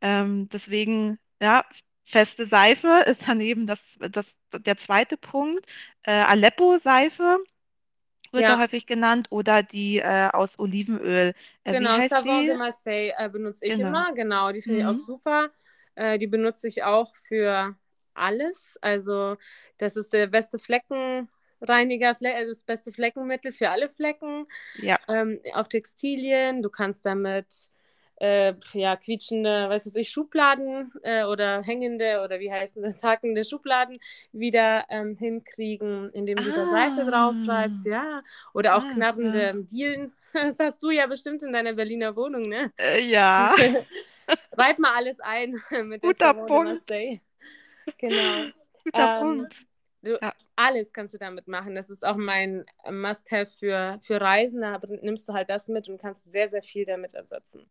Ähm, 0.00 0.48
deswegen, 0.50 1.18
ja, 1.42 1.64
feste 2.04 2.46
Seife 2.46 3.04
ist 3.06 3.28
dann 3.28 3.40
eben 3.40 3.66
das, 3.66 3.80
das, 4.10 4.26
der 4.52 4.76
zweite 4.78 5.16
Punkt. 5.16 5.66
Äh, 6.02 6.12
Aleppo-Seife 6.12 7.38
wird 8.34 8.48
da 8.48 8.58
Ja, 8.58 8.58
häufig 8.58 8.86
genannt 8.86 9.28
oder 9.30 9.62
die 9.62 9.98
äh, 9.98 10.28
aus 10.32 10.58
Olivenöl. 10.58 11.34
Äh, 11.64 11.74
genau. 11.74 12.00
Savon 12.00 12.46
de? 12.46 12.56
Marseille 12.56 13.12
äh, 13.18 13.28
benutze 13.28 13.66
ich 13.66 13.78
Genau. 13.78 13.78
immer. 13.78 14.12
Genau, 14.14 14.52
die 14.52 14.62
finde 14.62 14.80
ich 14.80 14.86
auch 14.86 14.94
Mhm. 14.94 15.04
super. 15.06 15.50
Äh, 15.94 16.18
die 16.18 16.26
benutze 16.26 16.68
ich 16.68 16.82
auch 16.82 17.14
für 17.28 17.76
alles. 18.14 18.78
Also, 18.82 19.36
das 19.78 19.96
ist 19.96 20.12
der 20.12 20.26
beste 20.28 20.58
Fleckenreiniger, 20.58 22.14
Fle 22.14 22.32
äh, 22.34 22.46
das 22.46 22.64
beste 22.64 22.92
Fleckenmittel 22.92 23.52
für 23.52 23.70
alle 23.70 23.88
Flecken. 23.88 24.46
Ja. 24.74 24.98
ähm, 25.08 25.40
auf 25.54 25.68
Textilien. 25.68 26.62
Du 26.62 26.70
kannst 26.70 27.06
damit 27.06 27.72
äh, 28.16 28.54
ja, 28.72 28.96
quietschende, 28.96 29.68
weiß 29.68 29.86
was 29.86 29.96
ich, 29.96 30.10
Schubladen 30.10 30.92
äh, 31.02 31.24
oder 31.24 31.62
hängende 31.62 32.22
oder 32.24 32.40
wie 32.40 32.50
heißen 32.52 32.82
das, 32.82 33.02
hakende 33.02 33.44
Schubladen 33.44 33.98
wieder 34.32 34.84
ähm, 34.88 35.16
hinkriegen, 35.16 36.10
indem 36.12 36.36
du 36.36 36.52
da 36.52 36.68
Seife 36.70 37.04
drauf 37.04 37.34
schreibst, 37.44 37.86
Ah, 37.86 37.90
ja. 37.90 38.22
Oder 38.52 38.76
auch 38.76 38.84
ah, 38.84 38.88
ja. 38.88 38.94
knarrende 38.94 39.64
Dielen. 39.64 40.12
Das 40.34 40.58
hast 40.58 40.82
du 40.82 40.90
ja 40.90 41.06
bestimmt 41.06 41.44
in 41.44 41.52
deiner 41.52 41.74
Berliner 41.74 42.16
Wohnung, 42.16 42.42
ne? 42.42 42.72
Äh, 42.76 43.02
ja, 43.02 43.54
Reib 44.52 44.78
mal 44.78 44.94
alles 44.96 45.20
ein 45.20 45.60
mit 45.84 46.02
guter 46.02 46.34
Punkt. 46.34 46.86
Genau. 47.98 48.46
guter 48.82 49.18
Ähm, 49.20 49.20
Punkt. 49.20 49.66
du, 50.02 50.18
Ja. 50.20 50.32
alles 50.56 50.92
kannst 50.92 51.14
du 51.14 51.18
damit 51.18 51.46
machen. 51.48 51.74
Das 51.74 51.90
ist 51.90 52.04
auch 52.04 52.16
mein 52.16 52.64
Must-have 52.90 53.46
für, 53.46 53.98
für 54.02 54.20
Reisen. 54.20 54.60
Da 54.62 54.80
nimmst 55.02 55.28
du 55.28 55.32
halt 55.34 55.50
das 55.50 55.68
mit 55.68 55.88
und 55.88 55.98
kannst 56.00 56.30
sehr, 56.30 56.48
sehr 56.48 56.62
viel 56.62 56.84
damit 56.84 57.14
ersetzen. 57.14 57.70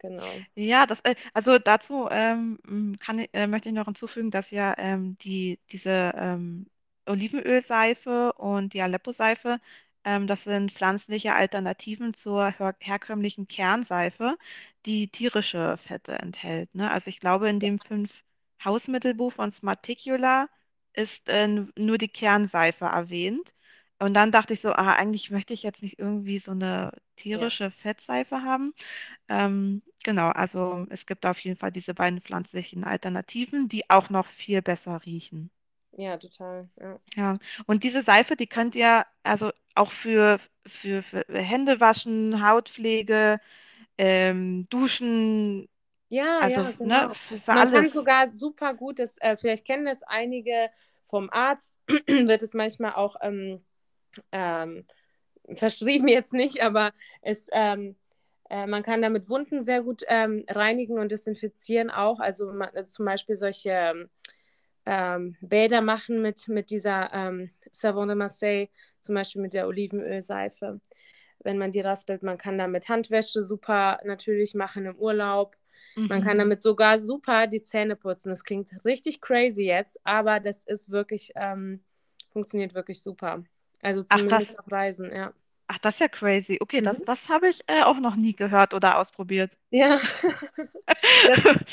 Genau. 0.00 0.46
Ja, 0.54 0.86
das, 0.86 1.00
äh, 1.00 1.16
also 1.34 1.58
dazu 1.58 2.08
ähm, 2.10 2.58
kann, 3.00 3.18
äh, 3.32 3.46
möchte 3.48 3.68
ich 3.68 3.74
noch 3.74 3.86
hinzufügen, 3.86 4.30
dass 4.30 4.50
ja 4.52 4.74
ähm, 4.78 5.18
die, 5.18 5.58
diese 5.72 6.12
ähm, 6.16 6.66
Olivenölseife 7.06 8.32
und 8.34 8.74
die 8.74 8.82
Aleppo-Seife, 8.82 9.60
ähm, 10.04 10.26
das 10.28 10.44
sind 10.44 10.70
pflanzliche 10.72 11.34
Alternativen 11.34 12.14
zur 12.14 12.46
her 12.50 12.76
herkömmlichen 12.80 13.48
Kernseife, 13.48 14.36
die 14.86 15.08
tierische 15.10 15.76
Fette 15.78 16.12
enthält. 16.18 16.72
Ne? 16.76 16.90
Also 16.90 17.08
ich 17.10 17.18
glaube, 17.18 17.48
in 17.48 17.58
dem 17.58 17.80
fünf 17.80 18.22
Hausmittelbuch 18.64 19.32
von 19.32 19.50
Smarticula 19.52 20.48
ist 20.92 21.28
äh, 21.28 21.48
nur 21.48 21.98
die 21.98 22.08
Kernseife 22.08 22.84
erwähnt. 22.86 23.54
Und 23.98 24.14
dann 24.14 24.30
dachte 24.30 24.52
ich 24.52 24.60
so, 24.60 24.70
ah, 24.72 24.94
eigentlich 24.94 25.30
möchte 25.30 25.52
ich 25.54 25.64
jetzt 25.64 25.82
nicht 25.82 25.98
irgendwie 25.98 26.38
so 26.38 26.52
eine 26.52 26.92
Ja, 27.32 27.50
tierische 27.50 27.70
Fettseife 27.70 28.42
haben. 28.42 28.74
Ähm, 29.28 29.82
genau, 30.04 30.28
also 30.30 30.86
es 30.90 31.06
gibt 31.06 31.26
auf 31.26 31.40
jeden 31.40 31.58
Fall 31.58 31.72
diese 31.72 31.94
beiden 31.94 32.20
pflanzlichen 32.22 32.84
Alternativen, 32.84 33.68
die 33.68 33.90
auch 33.90 34.10
noch 34.10 34.26
viel 34.28 34.62
besser 34.62 35.04
riechen. 35.06 35.50
ja, 35.92 36.16
total. 36.18 36.68
Ja, 36.76 36.98
Ja, 37.16 37.38
und 37.66 37.84
diese 37.84 38.02
Seife, 38.02 38.36
die 38.36 38.46
könnt 38.46 38.74
ihr 38.74 39.06
also 39.22 39.50
auch 39.74 39.92
für, 39.92 40.38
für, 40.66 41.02
für 41.02 41.24
Händewaschen, 41.32 42.46
Hautpflege, 42.46 43.40
ähm, 43.98 44.68
Duschen, 44.70 45.68
ja, 46.08 46.40
also 46.40 46.62
ja, 46.62 46.72
ne, 46.82 47.08
genau. 47.08 47.14
für, 47.14 47.40
für 47.40 47.52
Man 47.52 47.68
kann 47.68 47.90
alles. 47.90 47.90
sogar 47.90 48.32
super 48.32 48.74
gut, 48.74 48.98
das, 48.98 49.18
äh, 49.18 49.36
vielleicht 49.36 49.66
kennen 49.66 49.84
das 49.86 50.02
einige 50.02 50.70
vom 51.08 51.30
Arzt, 51.30 51.80
wird 52.06 52.42
es 52.42 52.54
manchmal 52.54 52.94
auch 52.94 53.16
ähm, 53.22 53.64
ähm, 54.32 54.86
verschrieben 55.56 56.08
jetzt 56.08 56.32
nicht, 56.32 56.62
aber 56.62 56.92
es, 57.22 57.48
ähm, 57.52 57.96
äh, 58.50 58.66
man 58.66 58.82
kann 58.82 59.02
damit 59.02 59.28
Wunden 59.28 59.62
sehr 59.62 59.82
gut 59.82 60.02
ähm, 60.08 60.44
reinigen 60.48 60.98
und 60.98 61.12
desinfizieren 61.12 61.90
auch. 61.90 62.20
Also 62.20 62.52
man, 62.52 62.74
äh, 62.74 62.86
zum 62.86 63.06
Beispiel 63.06 63.36
solche 63.36 64.08
ähm, 64.86 65.36
Bäder 65.40 65.80
machen 65.82 66.22
mit, 66.22 66.48
mit 66.48 66.70
dieser 66.70 67.12
ähm, 67.12 67.50
Savon 67.72 68.08
de 68.08 68.16
Marseille, 68.16 68.68
zum 69.00 69.14
Beispiel 69.14 69.42
mit 69.42 69.52
der 69.52 69.68
Olivenölseife. 69.68 70.80
Wenn 71.40 71.58
man 71.58 71.72
die 71.72 71.80
raspelt, 71.80 72.22
man 72.22 72.38
kann 72.38 72.58
damit 72.58 72.88
Handwäsche 72.88 73.44
super 73.44 74.00
natürlich 74.04 74.54
machen 74.54 74.86
im 74.86 74.96
Urlaub. 74.96 75.56
Man 76.08 76.22
kann 76.22 76.38
Mhm. 76.38 76.38
damit 76.38 76.62
sogar 76.62 76.98
super 76.98 77.46
die 77.46 77.62
Zähne 77.62 77.96
putzen. 77.96 78.30
Das 78.30 78.44
klingt 78.44 78.70
richtig 78.84 79.20
crazy 79.20 79.64
jetzt, 79.64 80.00
aber 80.04 80.40
das 80.40 80.64
ist 80.64 80.90
wirklich, 80.90 81.32
ähm, 81.36 81.84
funktioniert 82.32 82.74
wirklich 82.74 83.02
super. 83.02 83.44
Also 83.82 84.02
Ach, 84.08 84.24
das, 84.26 84.44
zumindest 84.46 84.58
auf 84.58 84.70
Reisen, 84.70 85.12
ja. 85.14 85.32
ach, 85.68 85.78
das 85.78 85.94
ist 85.94 86.00
ja 86.00 86.08
crazy. 86.08 86.58
Okay, 86.60 86.80
das, 86.82 86.98
Mhm. 86.98 87.04
das 87.04 87.28
habe 87.28 87.48
ich 87.48 87.60
äh, 87.68 87.82
auch 87.82 87.98
noch 88.00 88.16
nie 88.16 88.34
gehört 88.34 88.74
oder 88.74 88.98
ausprobiert. 88.98 89.56
Ja, 89.70 90.00
das, 91.24 91.66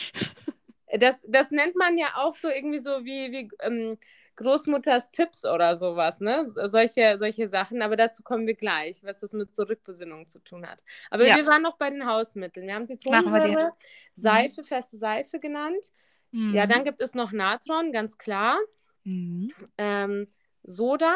das, 0.99 1.21
das 1.27 1.51
nennt 1.51 1.75
man 1.75 1.97
ja 1.97 2.07
auch 2.15 2.33
so 2.33 2.47
irgendwie 2.49 2.79
so 2.79 3.03
wie, 3.05 3.31
wie 3.31 3.49
ähm, 3.61 3.97
Großmutters 4.37 5.11
Tipps 5.11 5.45
oder 5.45 5.75
sowas, 5.75 6.19
ne? 6.19 6.43
Solche, 6.45 7.17
solche 7.17 7.47
Sachen, 7.47 7.81
aber 7.81 7.95
dazu 7.95 8.21
kommen 8.21 8.47
wir 8.47 8.55
gleich, 8.55 9.01
was 9.03 9.19
das 9.19 9.31
mit 9.33 9.55
Zurückbesinnung 9.55 10.27
zu 10.27 10.39
tun 10.39 10.67
hat. 10.67 10.83
Aber 11.09 11.23
Ja, 11.25 11.35
wir 11.35 11.45
waren 11.47 11.61
noch 11.61 11.77
bei 11.77 11.89
den 11.89 12.05
Hausmitteln. 12.05 12.67
Wir 12.67 12.75
haben. 12.75 12.85
Zitronensäure, 12.85 13.71
Mhm. 13.71 13.71
Seife, 14.15 14.63
feste 14.63 14.97
Seife 14.97 15.39
genannt. 15.39 15.93
Ja, 16.51 16.65
Mhm. 16.65 16.69
dann 16.69 16.83
gibt 16.83 16.99
es 17.01 17.15
noch 17.15 17.31
Natron, 17.31 17.91
ganz 17.93 18.17
klar. 18.17 18.59
Mhm. 19.05 19.49
Ähm, 19.77 20.25
Soda 20.63 21.15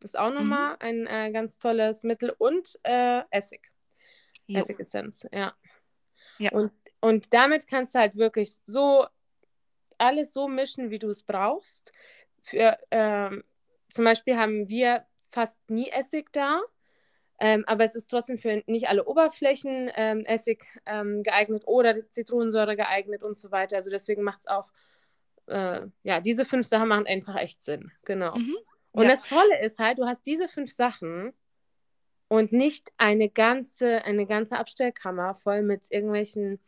ist 0.00 0.18
auch 0.18 0.28
Mhm. 0.30 0.34
nochmal 0.36 0.76
ein 0.80 1.06
äh, 1.06 1.30
ganz 1.32 1.58
tolles 1.58 2.02
Mittel 2.02 2.34
und 2.38 2.78
äh, 2.82 3.22
Essig, 3.30 3.70
Jo. 4.46 4.60
Essigessenz, 4.60 5.26
ja. 5.32 5.54
Ja. 6.38 6.52
Und, 6.52 6.72
und 7.00 7.32
damit 7.32 7.66
kannst 7.66 7.94
du 7.94 7.98
halt 7.98 8.16
wirklich 8.16 8.56
so 8.66 9.06
alles 9.98 10.32
so 10.32 10.48
mischen, 10.48 10.90
wie 10.90 10.98
du 10.98 11.08
es 11.08 11.22
brauchst. 11.22 11.92
Für, 12.42 12.76
ähm, 12.90 13.42
zum 13.90 14.04
Beispiel 14.04 14.36
haben 14.36 14.68
wir 14.68 15.06
fast 15.30 15.58
nie 15.70 15.88
Essig 15.90 16.30
da, 16.32 16.60
ähm, 17.38 17.64
aber 17.66 17.84
es 17.84 17.94
ist 17.94 18.08
trotzdem 18.08 18.38
für 18.38 18.62
nicht 18.66 18.88
alle 18.88 19.04
Oberflächen 19.04 19.90
ähm, 19.94 20.24
Essig 20.26 20.64
ähm, 20.86 21.22
geeignet 21.22 21.62
oder 21.66 22.08
Zitronensäure 22.10 22.76
geeignet 22.76 23.22
und 23.22 23.36
so 23.36 23.50
weiter. 23.50 23.76
Also 23.76 23.90
deswegen 23.90 24.22
macht 24.22 24.40
es 24.40 24.46
auch, 24.46 24.70
äh, 25.46 25.82
ja, 26.02 26.20
diese 26.20 26.44
fünf 26.44 26.66
Sachen 26.66 26.88
machen 26.88 27.06
einfach 27.06 27.36
echt 27.36 27.62
Sinn. 27.62 27.92
Genau. 28.04 28.36
Mhm. 28.36 28.56
Und 28.96 29.04
Ja. 29.04 29.10
das 29.10 29.24
Tolle 29.24 29.62
ist 29.64 29.78
halt, 29.80 29.98
du 30.00 30.06
hast 30.06 30.26
diese 30.26 30.48
fünf 30.48 30.72
Sachen 30.72 31.34
und 32.28 32.52
nicht 32.52 32.90
eine 32.98 33.28
ganze, 33.30 34.04
eine 34.04 34.26
ganze 34.26 34.58
Abstellkammer 34.58 35.34
voll 35.36 35.62
mit 35.62 35.90
irgendwelchen 35.90 36.60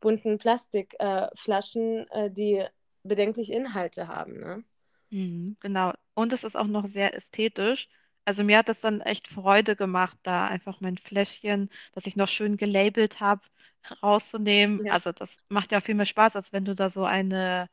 bunten 0.00 0.38
Plastikflaschen, 0.38 2.08
äh, 2.10 2.30
die 2.30 2.64
bedenkliche 3.04 3.54
Inhalte 3.54 4.08
haben. 4.08 4.40
Ne? 4.40 4.64
Mhm, 5.10 5.56
genau. 5.60 5.92
Und 6.14 6.32
es 6.32 6.44
ist 6.44 6.56
auch 6.56 6.66
noch 6.66 6.86
sehr 6.86 7.14
ästhetisch. 7.14 7.88
Also 8.24 8.42
mir 8.44 8.58
hat 8.58 8.68
es 8.68 8.80
dann 8.80 9.00
echt 9.00 9.28
Freude 9.28 9.76
gemacht, 9.76 10.18
da 10.22 10.46
einfach 10.48 10.80
mein 10.80 10.98
Fläschchen, 10.98 11.70
das 11.92 12.06
ich 12.06 12.16
noch 12.16 12.28
schön 12.28 12.56
gelabelt 12.56 13.20
habe, 13.20 13.42
rauszunehmen. 14.02 14.82
Ja. 14.84 14.92
Also 14.92 15.12
das 15.12 15.36
macht 15.48 15.72
ja 15.72 15.80
viel 15.80 15.94
mehr 15.94 16.06
Spaß, 16.06 16.36
als 16.36 16.52
wenn 16.52 16.64
du 16.64 16.74
da 16.74 16.90
so 16.90 17.04
eine 17.04 17.68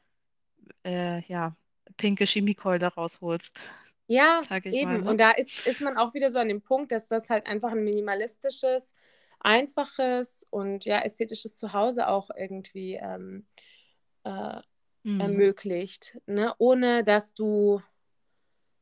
äh, 0.85 1.21
ja, 1.27 1.55
pinke 1.97 2.25
Chemiekeule 2.25 2.87
rausholst, 2.87 3.59
Ja, 4.11 4.41
ich 4.63 4.81
mal, 4.81 4.97
eben. 4.97 5.03
ne? 5.03 5.09
Und 5.09 5.17
da 5.19 5.31
ist, 5.31 5.65
ist 5.65 5.79
man 5.81 5.97
auch 5.97 6.13
wieder 6.13 6.29
so 6.29 6.39
an 6.39 6.49
dem 6.49 6.61
Punkt, 6.61 6.91
dass 6.91 7.07
das 7.07 7.29
halt 7.29 7.47
einfach 7.47 7.71
ein 7.71 7.83
minimalistisches, 7.83 8.93
einfaches 9.39 10.45
und 10.49 10.85
ja, 10.85 10.99
ästhetisches 10.99 11.55
Zuhause 11.55 12.07
auch 12.09 12.29
irgendwie 12.35 12.95
ähm, 12.95 13.45
äh, 14.25 14.59
Mhm. 15.03 15.21
ermöglicht, 15.23 16.17
ne? 16.25 16.53
Ohne 16.57 17.03
dass 17.05 17.33
du 17.33 17.81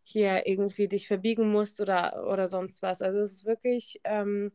hier 0.04 0.48
irgendwie 0.48 0.88
dich 0.88 1.08
verbiegen 1.08 1.52
musst 1.52 1.80
oder, 1.80 2.28
oder 2.28 2.48
sonst 2.48 2.82
was. 2.82 3.02
Also 3.02 3.20
es 3.20 3.34
ist 3.34 3.46
wirklich, 3.46 4.02
ähm, 4.04 4.52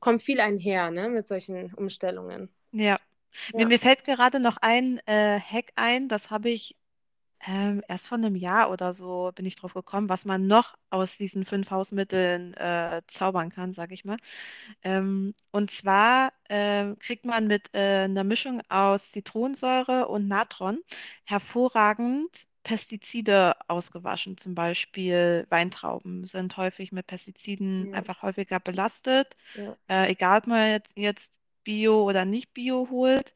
kommt 0.00 0.22
viel 0.22 0.40
einher, 0.40 0.90
ne, 0.90 1.08
mit 1.08 1.26
solchen 1.26 1.74
Umstellungen. 1.74 2.50
Ja. 2.72 2.98
Mir, 3.54 3.60
Ja, 3.60 3.66
mir 3.66 3.78
fällt 3.78 4.04
gerade 4.04 4.40
noch 4.40 4.56
ein 4.60 4.98
äh, 5.06 5.40
Hack 5.40 5.72
ein, 5.76 6.08
das 6.08 6.30
habe 6.30 6.50
ich 6.50 6.76
ähm, 7.46 7.82
erst 7.88 8.08
vor 8.08 8.18
einem 8.18 8.36
Jahr 8.36 8.70
oder 8.70 8.94
so 8.94 9.32
bin 9.34 9.46
ich 9.46 9.56
drauf 9.56 9.74
gekommen, 9.74 10.08
was 10.08 10.24
man 10.24 10.46
noch 10.46 10.76
aus 10.90 11.16
diesen 11.16 11.44
fünf 11.44 11.70
Hausmitteln 11.70 12.54
äh, 12.54 13.02
zaubern 13.08 13.50
kann, 13.50 13.74
sage 13.74 13.94
ich 13.94 14.04
mal. 14.04 14.18
Ähm, 14.82 15.34
und 15.50 15.70
zwar 15.70 16.32
ähm, 16.48 16.98
kriegt 16.98 17.24
man 17.24 17.46
mit 17.48 17.70
äh, 17.74 18.04
einer 18.04 18.24
Mischung 18.24 18.62
aus 18.68 19.10
Zitronensäure 19.12 20.08
und 20.08 20.28
Natron 20.28 20.80
hervorragend 21.24 22.46
Pestizide 22.62 23.56
ausgewaschen. 23.68 24.36
Zum 24.38 24.54
Beispiel 24.54 25.46
Weintrauben 25.50 26.26
sind 26.26 26.56
häufig 26.56 26.92
mit 26.92 27.06
Pestiziden 27.08 27.88
ja, 27.88 27.94
einfach 27.94 28.22
häufiger 28.22 28.60
belastet. 28.60 29.36
ja. 29.54 29.76
Äh, 29.88 30.12
egal, 30.12 30.38
ob 30.38 30.46
man 30.46 30.70
jetzt, 30.70 30.96
jetzt 30.96 31.32
Bio 31.64 32.04
oder 32.04 32.24
nicht 32.24 32.52
Bio 32.54 32.88
holt. 32.90 33.34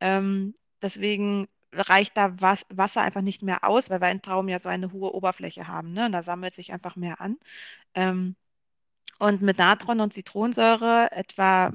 Ähm, 0.00 0.54
deswegen 0.80 1.48
reicht 1.72 2.16
da 2.16 2.40
was, 2.40 2.64
Wasser 2.70 3.02
einfach 3.02 3.22
nicht 3.22 3.42
mehr 3.42 3.64
aus, 3.64 3.90
weil 3.90 4.00
Weintrauben 4.00 4.48
ja 4.48 4.60
so 4.60 4.68
eine 4.68 4.92
hohe 4.92 5.14
Oberfläche 5.14 5.68
haben. 5.68 5.92
Ne? 5.92 6.06
Und 6.06 6.12
da 6.12 6.22
sammelt 6.22 6.54
sich 6.54 6.72
einfach 6.72 6.96
mehr 6.96 7.20
an. 7.20 7.38
Ähm, 7.94 8.36
und 9.18 9.42
mit 9.42 9.58
Natron 9.58 10.00
und 10.00 10.14
Zitronensäure 10.14 11.10
etwa 11.12 11.72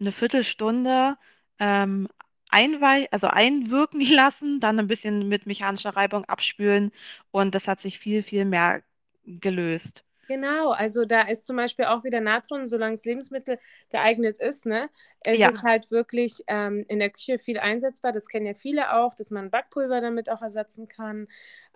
eine 0.00 0.12
Viertelstunde 0.12 1.16
ähm, 1.58 2.08
einwei 2.50 3.08
also 3.12 3.28
einwirken 3.28 4.00
lassen, 4.10 4.60
dann 4.60 4.78
ein 4.78 4.88
bisschen 4.88 5.28
mit 5.28 5.46
mechanischer 5.46 5.96
Reibung 5.96 6.24
abspülen 6.26 6.92
und 7.30 7.54
das 7.54 7.68
hat 7.68 7.80
sich 7.80 7.98
viel, 7.98 8.22
viel 8.22 8.44
mehr 8.44 8.82
gelöst. 9.24 10.05
Genau, 10.28 10.70
also 10.72 11.04
da 11.04 11.22
ist 11.22 11.46
zum 11.46 11.56
Beispiel 11.56 11.84
auch 11.84 12.02
wieder 12.02 12.20
Natron, 12.20 12.66
solange 12.66 12.94
es 12.94 13.04
Lebensmittel 13.04 13.58
geeignet 13.90 14.38
ist, 14.38 14.66
ne, 14.66 14.90
ist 15.24 15.44
Ja, 15.44 15.48
es 15.48 15.62
halt 15.62 15.90
wirklich 15.92 16.42
ähm, 16.48 16.84
in 16.88 16.98
der 16.98 17.10
Küche 17.10 17.38
viel 17.38 17.58
einsetzbar. 17.58 18.12
Das 18.12 18.26
kennen 18.28 18.46
ja 18.46 18.54
viele 18.54 18.92
auch, 18.94 19.14
dass 19.14 19.30
man 19.30 19.50
Backpulver 19.50 20.00
damit 20.00 20.28
auch 20.28 20.42
ersetzen 20.42 20.88
kann. 20.88 21.28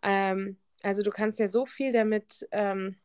Ähm, 0.03 0.57
also 0.83 1.03
du 1.03 1.11
kannst 1.13 1.39
ja 1.39 1.47
so 1.47 1.65
viel 1.65 1.93
damit 1.93 2.49
ähm, 2.51 2.97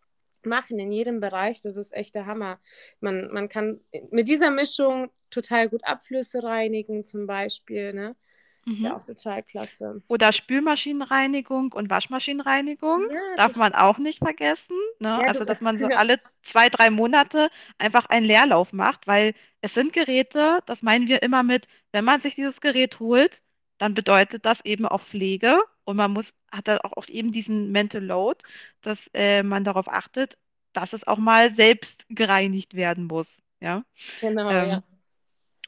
machen 0.44 0.80
in 0.80 0.92
jedem 0.92 1.20
Bereich, 1.20 1.62
das 1.62 1.78
ist 1.78 1.94
echt 1.94 2.16
der 2.16 2.26
Hammer. 2.26 2.60
Man, 3.00 3.30
man 3.32 3.48
kann 3.50 3.82
mit 4.12 4.28
dieser 4.28 4.50
Mischung 4.52 5.12
total 5.30 5.70
gut 5.70 5.84
Abflüsse 5.86 6.44
reinigen, 6.44 7.04
zum 7.04 7.28
Beispiel, 7.28 7.94
ne? 7.94 8.16
Ist 8.66 8.80
mhm. 8.80 8.86
ja 8.86 8.98
auch 8.98 9.06
total 9.06 9.44
klasse. 9.44 10.02
Oder 10.08 10.32
Spülmaschinenreinigung 10.32 11.72
und 11.74 11.90
Waschmaschinenreinigung 11.90 13.10
Ja, 13.12 13.36
darf 13.38 13.56
man 13.56 13.74
auch 13.76 14.00
nicht 14.00 14.20
vergessen. 14.20 14.76
Ne? 15.00 15.10
Ja, 15.10 15.28
Also, 15.28 15.46
dass 15.46 15.62
man 15.62 15.78
so 15.80 15.86
alle 15.88 16.20
zwei, 16.42 16.70
drei 16.70 16.90
Monate 16.90 17.50
einfach 17.78 18.08
einen 18.08 18.26
Leerlauf 18.26 18.74
macht, 18.74 19.06
weil 19.06 19.34
es 19.62 19.74
sind 19.74 19.94
Geräte, 19.94 20.60
das 20.66 20.82
meinen 20.82 21.08
wir 21.08 21.22
immer 21.22 21.44
mit, 21.44 21.68
wenn 21.92 22.06
man 22.06 22.22
sich 22.22 22.36
dieses 22.36 22.60
Gerät 22.60 23.00
holt, 23.00 23.42
dann 23.78 23.94
bedeutet 23.94 24.46
das 24.46 24.64
eben 24.66 24.86
auch 24.86 25.02
Pflege 25.02 25.62
und 25.84 25.98
man 25.98 26.12
muss, 26.12 26.34
hat 26.52 26.68
da 26.68 26.78
auch, 26.78 27.08
eben 27.08 27.32
diesen 27.32 27.72
Mental 27.72 28.04
Load, 28.04 28.44
dass 28.82 29.10
äh, 29.14 29.44
man 29.44 29.64
darauf 29.64 29.88
achtet, 29.88 30.38
dass 30.74 30.94
es 30.94 31.06
auch 31.06 31.18
mal 31.18 31.56
selbst 31.56 32.06
gereinigt 32.10 32.74
werden 32.74 33.06
muss. 33.06 33.30
Ja. 33.60 33.84
genau, 34.22 34.50
ja. 34.50 34.84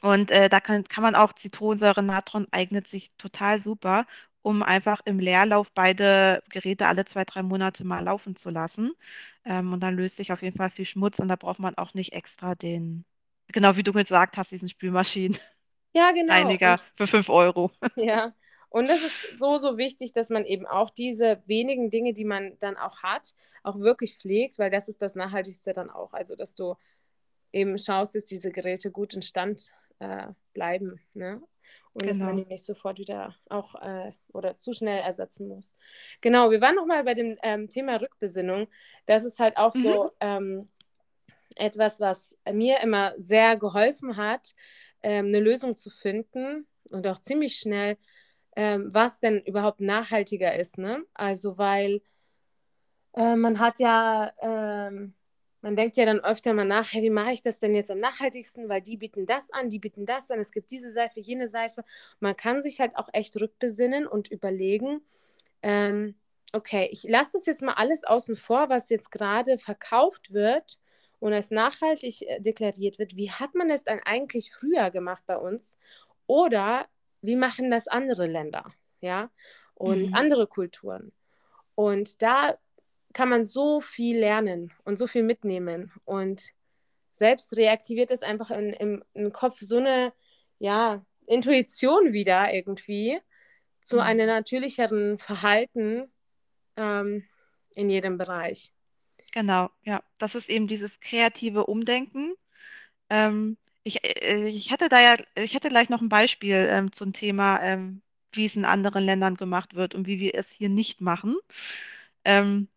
Und 0.02 0.30
äh, 0.30 0.48
da 0.48 0.60
kann, 0.60 0.84
kann 0.84 1.02
man 1.02 1.14
auch 1.14 1.32
Zitronensäure, 1.32 2.02
Natron 2.02 2.46
eignet 2.52 2.86
sich 2.88 3.12
total 3.18 3.58
super, 3.58 4.06
um 4.42 4.62
einfach 4.62 5.00
im 5.04 5.18
Leerlauf 5.18 5.70
beide 5.72 6.42
Geräte 6.50 6.86
alle 6.86 7.04
zwei, 7.04 7.24
drei 7.24 7.42
Monate 7.42 7.84
mal 7.84 8.04
laufen 8.04 8.36
zu 8.36 8.50
lassen. 8.50 8.92
Ähm, 9.44 9.72
und 9.72 9.80
dann 9.80 9.96
löst 9.96 10.16
sich 10.16 10.32
auf 10.32 10.42
jeden 10.42 10.56
Fall 10.56 10.70
viel 10.70 10.84
Schmutz 10.84 11.18
und 11.18 11.28
da 11.28 11.36
braucht 11.36 11.58
man 11.58 11.76
auch 11.76 11.94
nicht 11.94 12.12
extra 12.12 12.54
den, 12.54 13.04
genau 13.48 13.76
wie 13.76 13.82
du 13.82 13.92
gesagt 13.92 14.36
hast, 14.36 14.50
diesen 14.52 14.68
Spülmaschinenreiniger 14.68 15.40
Ja, 15.94 16.12
genau. 16.12 16.50
Und 16.52 16.82
für 16.96 17.06
5 17.06 17.28
Euro. 17.28 17.70
Ja, 17.96 18.34
und 18.70 18.88
das 18.88 19.02
ist 19.02 19.38
so, 19.38 19.56
so 19.58 19.76
wichtig, 19.78 20.12
dass 20.12 20.30
man 20.30 20.44
eben 20.44 20.66
auch 20.66 20.90
diese 20.90 21.42
wenigen 21.46 21.90
Dinge, 21.90 22.14
die 22.14 22.24
man 22.24 22.58
dann 22.60 22.76
auch 22.76 23.02
hat, 23.02 23.34
auch 23.62 23.78
wirklich 23.80 24.18
pflegt, 24.18 24.58
weil 24.58 24.70
das 24.70 24.88
ist 24.88 25.02
das 25.02 25.14
Nachhaltigste 25.14 25.72
dann 25.72 25.90
auch. 25.90 26.12
Also, 26.12 26.36
dass 26.36 26.54
du 26.54 26.76
eben 27.52 27.78
schaust, 27.78 28.14
dass 28.14 28.26
diese 28.26 28.50
Geräte 28.52 28.90
gut 28.90 29.14
in 29.14 29.22
Stand 29.22 29.70
äh, 30.00 30.28
bleiben, 30.54 31.00
ne? 31.14 31.42
Und 31.92 32.08
dass 32.08 32.22
man 32.22 32.36
die 32.36 32.44
Genau. 32.44 32.46
nicht 32.46 32.64
sofort 32.64 32.98
wieder 32.98 33.34
auch 33.50 33.74
äh, 33.82 34.12
oder 34.32 34.56
zu 34.58 34.72
schnell 34.72 35.00
ersetzen 35.00 35.48
muss. 35.48 35.76
Genau, 36.20 36.50
wir 36.50 36.60
waren 36.60 36.76
nochmal 36.76 37.04
bei 37.04 37.14
dem 37.14 37.36
ähm, 37.42 37.68
Thema 37.68 37.96
Rückbesinnung. 38.00 38.68
Das 39.06 39.24
ist 39.24 39.38
halt 39.40 39.56
auch 39.56 39.72
Mhm, 39.74 39.98
so 39.98 40.12
ähm, 40.20 40.68
etwas, 41.56 42.00
was 42.00 42.36
mir 42.52 42.80
immer 42.80 43.14
sehr 43.18 43.56
geholfen 43.56 44.16
hat, 44.16 44.54
ähm, 45.02 45.26
eine 45.26 45.40
Lösung 45.40 45.76
zu 45.76 45.90
finden 45.90 46.66
und 46.90 47.06
auch 47.06 47.18
ziemlich 47.20 47.56
schnell 47.58 47.96
ähm, 48.56 48.90
was 48.92 49.20
denn 49.20 49.40
überhaupt 49.44 49.80
nachhaltiger 49.80 50.56
ist, 50.56 50.78
ne? 50.78 51.04
Also, 51.14 51.58
weil 51.58 52.02
äh, 53.14 53.36
man 53.36 53.58
hat 53.60 53.78
ja, 53.80 54.32
ähm, 54.40 55.14
man 55.60 55.76
denkt 55.76 55.96
ja 55.96 56.06
dann 56.06 56.20
öfter 56.20 56.54
mal 56.54 56.64
nach, 56.64 56.92
hey, 56.92 57.02
wie 57.02 57.10
mache 57.10 57.32
ich 57.32 57.42
das 57.42 57.58
denn 57.58 57.74
jetzt 57.74 57.90
am 57.90 57.98
nachhaltigsten? 57.98 58.68
Weil 58.68 58.80
die 58.82 58.96
bieten 58.96 59.26
das 59.26 59.50
an, 59.50 59.70
die 59.70 59.78
bieten 59.78 60.06
das 60.06 60.30
an, 60.30 60.40
es 60.40 60.52
gibt 60.52 60.70
diese 60.70 60.92
Seife, 60.92 61.20
jene 61.20 61.48
Seife. 61.48 61.84
Man 62.20 62.36
kann 62.36 62.62
sich 62.62 62.80
halt 62.80 62.96
auch 62.96 63.08
echt 63.12 63.36
rückbesinnen 63.36 64.06
und 64.06 64.28
überlegen, 64.30 65.02
ähm, 65.62 66.14
okay, 66.52 66.88
ich 66.92 67.04
lasse 67.04 67.32
das 67.34 67.46
jetzt 67.46 67.62
mal 67.62 67.74
alles 67.74 68.04
außen 68.04 68.36
vor, 68.36 68.68
was 68.68 68.88
jetzt 68.90 69.10
gerade 69.10 69.58
verkauft 69.58 70.32
wird 70.32 70.78
und 71.18 71.32
als 71.32 71.50
nachhaltig 71.50 72.22
äh, 72.22 72.40
deklariert 72.40 72.98
wird. 72.98 73.16
Wie 73.16 73.30
hat 73.30 73.54
man 73.54 73.68
das 73.68 73.84
dann 73.84 74.00
eigentlich 74.04 74.52
früher 74.52 74.90
gemacht 74.90 75.24
bei 75.26 75.36
uns? 75.36 75.78
Oder 76.26 76.86
wie 77.20 77.36
machen 77.36 77.70
das 77.70 77.88
andere 77.88 78.26
Länder? 78.26 78.66
Ja, 79.00 79.30
und 79.74 80.08
mhm, 80.08 80.14
andere 80.14 80.46
Kulturen. 80.46 81.12
Und 81.74 82.22
da 82.22 82.58
kann 83.12 83.28
man 83.28 83.44
so 83.44 83.80
viel 83.80 84.18
lernen 84.18 84.72
und 84.84 84.98
so 84.98 85.06
viel 85.06 85.22
mitnehmen. 85.22 85.92
Und 86.04 86.50
selbst 87.12 87.56
reaktiviert 87.56 88.10
es 88.10 88.22
einfach 88.22 88.50
in, 88.50 88.70
im, 88.70 89.04
im 89.14 89.32
Kopf 89.32 89.58
so 89.60 89.78
eine, 89.78 90.12
ja, 90.58 91.04
Intuition 91.26 92.12
wieder 92.12 92.52
irgendwie 92.52 93.18
zu 93.82 94.00
einem 94.00 94.26
mhm. 94.26 94.34
natürlicheren 94.34 95.18
Verhalten 95.18 96.10
ähm, 96.76 97.24
in 97.74 97.90
jedem 97.90 98.18
Bereich. 98.18 98.72
Genau, 99.32 99.70
ja. 99.82 100.02
Das 100.18 100.34
ist 100.34 100.48
eben 100.48 100.68
dieses 100.68 101.00
kreative 101.00 101.66
Umdenken. 101.66 102.34
Ähm, 103.10 103.56
ich, 103.84 104.04
äh, 104.04 104.48
ich 104.48 104.70
hatte 104.70 104.88
da 104.88 105.00
ja, 105.00 105.16
ich 105.34 105.54
hätte 105.54 105.68
gleich 105.68 105.88
noch 105.88 106.00
ein 106.00 106.08
Beispiel 106.08 106.66
ähm, 106.70 106.92
zum 106.92 107.12
Thema, 107.12 107.62
ähm, 107.62 108.02
wie 108.32 108.46
es 108.46 108.56
in 108.56 108.64
anderen 108.64 109.04
Ländern 109.04 109.36
gemacht 109.36 109.74
wird 109.74 109.94
und 109.94 110.06
wie 110.06 110.20
wir 110.20 110.34
es 110.34 110.48
hier 110.50 110.68
nicht 110.68 111.00
machen. 111.00 111.36
Ähm, 112.24 112.68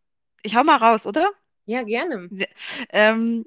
ich 0.43 0.55
hau 0.55 0.63
mal 0.63 0.77
raus, 0.77 1.05
oder? 1.07 1.29
Ja, 1.65 1.83
gerne. 1.83 2.29
Ja. 2.29 2.45
Ähm, 2.89 3.45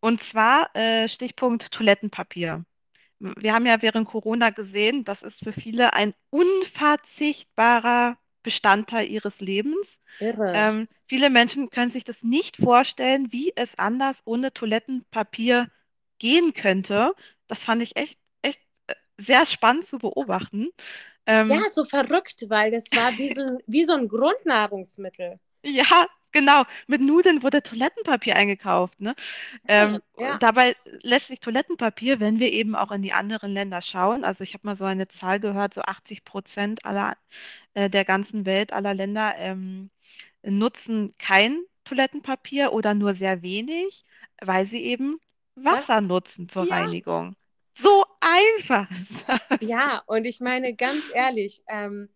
und 0.00 0.22
zwar 0.22 0.74
äh, 0.76 1.08
Stichpunkt 1.08 1.70
Toilettenpapier. 1.72 2.64
Wir 3.20 3.54
haben 3.54 3.66
ja 3.66 3.80
während 3.82 4.08
Corona 4.08 4.50
gesehen, 4.50 5.04
das 5.04 5.22
ist 5.22 5.40
für 5.40 5.52
viele 5.52 5.94
ein 5.94 6.14
unverzichtbarer 6.30 8.18
Bestandteil 8.42 9.08
ihres 9.08 9.40
Lebens. 9.40 10.00
Irre. 10.18 10.52
Ähm, 10.54 10.88
viele 11.06 11.30
Menschen 11.30 11.70
können 11.70 11.90
sich 11.90 12.04
das 12.04 12.22
nicht 12.22 12.58
vorstellen, 12.58 13.32
wie 13.32 13.52
es 13.56 13.78
anders 13.78 14.20
ohne 14.26 14.52
Toilettenpapier 14.52 15.70
gehen 16.18 16.54
könnte. 16.54 17.14
Das 17.48 17.64
fand 17.64 17.82
ich 17.82 17.96
echt, 17.96 18.18
echt 18.42 18.60
äh, 18.88 18.94
sehr 19.18 19.46
spannend 19.46 19.86
zu 19.86 19.98
beobachten. 19.98 20.68
Ja, 21.48 21.60
Ähm, 21.60 21.64
so 21.70 21.84
verrückt, 21.84 22.44
weil 22.48 22.70
das 22.70 22.94
war 22.94 23.16
wie 23.18 23.30
so 23.30 23.42
ein, 23.42 23.58
wie 23.66 23.84
so 23.84 23.92
ein 23.92 24.08
Grundnahrungsmittel. 24.08 25.38
ja, 25.64 26.06
genau. 26.34 26.64
Mit 26.88 27.00
Nudeln 27.02 27.42
wurde 27.42 27.62
Toilettenpapier 27.62 28.36
eingekauft, 28.36 29.00
ne? 29.00 29.16
Ähm, 29.68 30.02
Ja, 30.16 30.40
dabei 30.40 30.76
lässt 31.02 31.28
sich 31.28 31.40
Toilettenpapier, 31.40 32.20
wenn 32.20 32.40
wir 32.40 32.52
eben 32.52 32.76
auch 32.76 32.92
in 32.92 33.02
die 33.02 33.12
anderen 33.14 33.52
Länder 33.54 33.82
schauen, 33.82 34.24
also 34.24 34.44
ich 34.44 34.54
habe 34.54 34.66
mal 34.66 34.76
so 34.76 34.84
eine 34.86 35.08
Zahl 35.08 35.40
gehört, 35.40 35.74
so 35.74 35.82
80 35.82 36.24
Prozent 36.24 36.84
aller 36.86 37.16
äh, 37.74 37.90
der 37.90 38.04
ganzen 38.04 38.46
Welt, 38.46 38.72
aller 38.72 38.94
Länder 38.94 39.34
ähm, 39.38 39.90
nutzen 40.44 41.14
kein 41.18 41.60
Toilettenpapier 41.84 42.72
oder 42.72 42.94
nur 42.94 43.14
sehr 43.14 43.42
wenig, 43.42 44.04
weil 44.42 44.66
sie 44.66 44.82
eben 44.84 45.18
was? 45.68 45.88
Wasser 45.88 46.00
nutzen 46.00 46.48
zur 46.48 46.70
Ja, 46.70 46.70
Reinigung. 46.70 47.36
So 47.76 48.06
einfach. 48.20 48.88
Ja, 49.60 50.02
und 50.06 50.26
ich 50.26 50.40
meine 50.40 50.74
ganz 50.74 51.08
ehrlich, 51.10 51.62
ähm, 51.68 52.08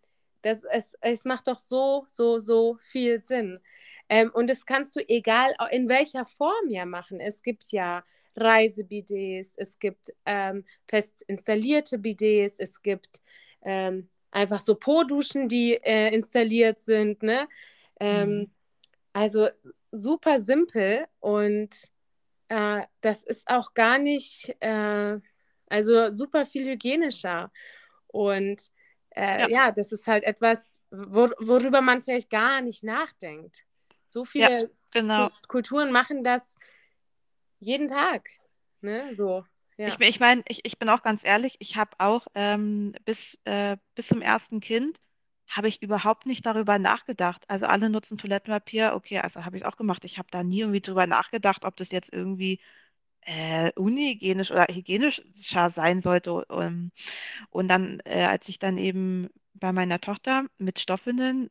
das, 0.43 0.65
es, 0.65 0.97
es 1.01 1.25
macht 1.25 1.49
doch 1.49 1.59
so, 1.59 2.05
so, 2.09 2.39
so 2.39 2.79
viel 2.83 3.19
Sinn. 3.21 3.61
Ähm, 4.09 4.31
und 4.33 4.49
das 4.49 4.67
kannst 4.67 4.97
du 4.97 5.01
egal 5.09 5.55
in 5.71 5.89
welcher 5.89 6.25
Form 6.27 6.69
ja 6.69 6.87
machen. 6.87 7.21
Es 7.21 7.43
gibt 7.43 7.71
ja 7.73 8.05
Reisebidets, 8.37 9.55
es 9.57 9.79
gibt 9.79 10.13
ähm, 10.27 10.65
fest 10.89 11.23
installierte 11.27 11.99
Bidets, 11.99 12.59
es 12.61 12.83
gibt 12.83 13.21
ähm, 13.63 14.09
einfach 14.31 14.61
so 14.61 14.75
Po-Duschen, 14.77 15.49
die 15.49 15.75
äh, 15.83 16.15
installiert 16.15 16.81
sind, 16.81 17.23
ne? 17.23 17.49
Ähm, 18.01 18.47
Mhm. 18.47 18.51
also 19.13 19.49
super 19.93 20.39
simpel 20.41 21.07
und 21.21 21.75
äh, 22.49 22.83
das 23.03 23.25
ist 23.25 23.49
auch 23.49 23.75
gar 23.75 23.99
nicht, 23.99 24.55
äh, 24.61 25.19
also 25.69 26.11
super 26.11 26.47
viel 26.47 26.67
hygienischer. 26.71 27.53
Und 28.09 28.63
Ja, 29.33 29.49
äh, 29.51 29.51
ja, 29.51 29.73
das 29.73 29.93
ist 29.93 30.07
halt 30.09 30.25
etwas, 30.25 30.81
wor 30.91 31.33
worüber 31.41 31.83
man 31.83 32.03
vielleicht 32.03 32.31
gar 32.31 32.63
nicht 32.63 32.85
nachdenkt. 32.85 33.65
So 34.09 34.25
ja, 34.37 34.49
viele 34.49 34.71
genau. 34.91 35.29
Kul- 35.29 35.49
Kulturen 35.49 35.93
machen 35.93 36.25
das 36.25 36.57
jeden 37.61 37.89
Tag, 37.89 38.29
ne? 38.81 39.15
So, 39.15 39.45
Ich, 39.85 39.95
ja. 39.95 40.01
ich 40.01 40.21
meine, 40.21 40.43
ich, 40.49 40.65
ich 40.65 40.79
bin 40.79 40.89
auch 40.89 41.03
ganz 41.03 41.25
ehrlich, 41.25 41.57
ich 41.61 41.77
habe 41.77 41.93
auch 41.99 42.27
ähm, 42.35 42.93
bis, 43.05 43.39
äh, 43.45 43.77
bis 43.95 44.09
zum 44.09 44.21
ersten 44.23 44.61
Kind 44.61 44.99
habe 45.49 45.69
ich 45.69 45.83
überhaupt 45.83 46.27
nicht 46.27 46.45
darüber 46.45 46.79
nachgedacht. 46.79 47.45
Also 47.49 47.67
alle 47.67 47.89
nutzen 47.89 48.19
Toilettenpapier, 48.19 48.93
okay, 48.95 49.19
also 49.21 49.45
habe 49.47 49.57
ich 49.57 49.65
auch 49.65 49.77
gemacht. 49.77 50.05
Ich 50.05 50.19
habe 50.19 50.29
da 50.31 50.45
nie 50.45 50.61
irgendwie 50.61 50.83
drüber 50.83 51.07
nachgedacht, 51.07 51.65
ob 51.65 51.77
das 51.77 51.91
jetzt 51.91 52.13
irgendwie 52.13 52.61
äh, 53.23 53.73
unhygienisch 53.77 54.51
oder 54.53 54.67
hygienischer 54.71 55.71
sein 55.71 56.01
sollte. 56.01 56.45
Um, 56.47 56.93
und 57.51 57.69
dann, 57.69 58.01
äh, 58.05 58.25
als 58.27 58.49
ich 58.49 58.59
dann 58.59 58.79
eben 58.79 59.29
bei 59.55 59.73
meiner 59.73 60.01
Tochter 60.01 60.47
mit 60.59 60.81
Stoffwindeln 60.81 61.51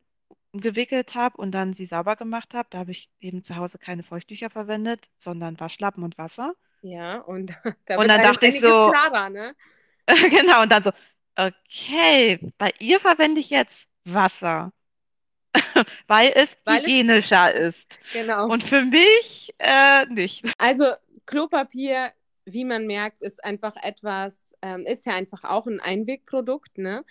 gewickelt 0.52 1.14
habe 1.14 1.36
und 1.38 1.52
dann 1.52 1.74
sie 1.74 1.86
sauber 1.86 2.16
gemacht 2.16 2.54
habe, 2.54 2.68
da 2.70 2.78
habe 2.78 2.90
ich 2.92 3.10
eben 3.20 3.44
zu 3.44 3.56
Hause 3.56 3.78
keine 3.78 4.02
Feuchttücher 4.02 4.50
verwendet, 4.50 5.08
sondern 5.18 5.60
Waschlappen 5.60 6.02
und 6.04 6.18
Wasser. 6.18 6.54
Ja, 6.82 7.18
und 7.20 7.50
da 7.86 7.96
Und 7.96 8.08
dann 8.08 8.20
dachte 8.22 8.46
ich 8.46 8.60
so, 8.60 8.90
klarer, 8.90 9.30
ne? 9.30 9.54
genau, 10.30 10.62
und 10.62 10.72
dann 10.72 10.82
so, 10.82 10.92
okay, 11.36 12.38
bei 12.58 12.72
ihr 12.78 13.00
verwende 13.00 13.40
ich 13.40 13.50
jetzt 13.50 13.86
Wasser, 14.04 14.72
weil 16.06 16.32
es 16.34 16.56
Weil 16.64 16.86
es, 16.86 16.86
hygienischer 16.86 17.54
ist. 17.54 17.98
genau. 18.12 18.46
Und 18.46 18.64
für 18.64 18.84
mich 18.84 19.54
äh, 19.58 20.06
nicht. 20.06 20.44
Also 20.58 20.86
Klopapier, 21.26 22.12
wie 22.44 22.64
man 22.64 22.86
merkt, 22.86 23.22
ist 23.22 23.44
einfach 23.44 23.76
etwas, 23.76 24.54
ähm, 24.62 24.86
ist 24.86 25.06
ja 25.06 25.14
einfach 25.14 25.44
auch 25.44 25.66
ein 25.66 25.80
Einwegprodukt, 25.80 26.78
ne? 26.78 27.04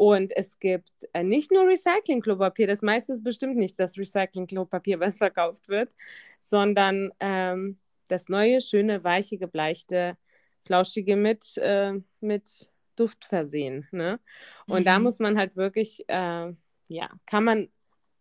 Und 0.00 0.32
es 0.34 0.58
gibt 0.58 0.90
äh, 1.12 1.22
nicht 1.22 1.50
nur 1.52 1.66
Recycling-Klopapier, 1.68 2.66
das 2.66 2.80
meiste 2.80 3.12
ist 3.12 3.22
bestimmt 3.22 3.56
nicht 3.56 3.78
das 3.78 3.98
Recycling-Klopapier, 3.98 4.98
was 4.98 5.18
verkauft 5.18 5.68
wird, 5.68 5.94
sondern 6.40 7.12
ähm, 7.20 7.78
das 8.08 8.30
neue, 8.30 8.62
schöne, 8.62 9.04
weiche, 9.04 9.36
gebleichte, 9.36 10.16
flauschige 10.64 11.16
mit, 11.16 11.58
äh, 11.58 11.94
mit 12.20 12.70
Duft 12.96 13.26
versehen, 13.26 13.88
ne? 13.92 14.20
Und 14.68 14.86
da 14.86 14.98
Mhm. 14.98 15.04
muss 15.04 15.18
man 15.18 15.36
halt 15.38 15.56
wirklich, 15.56 16.04
äh, 16.08 16.52
ja, 16.88 17.10
kann 17.26 17.44
man 17.44 17.68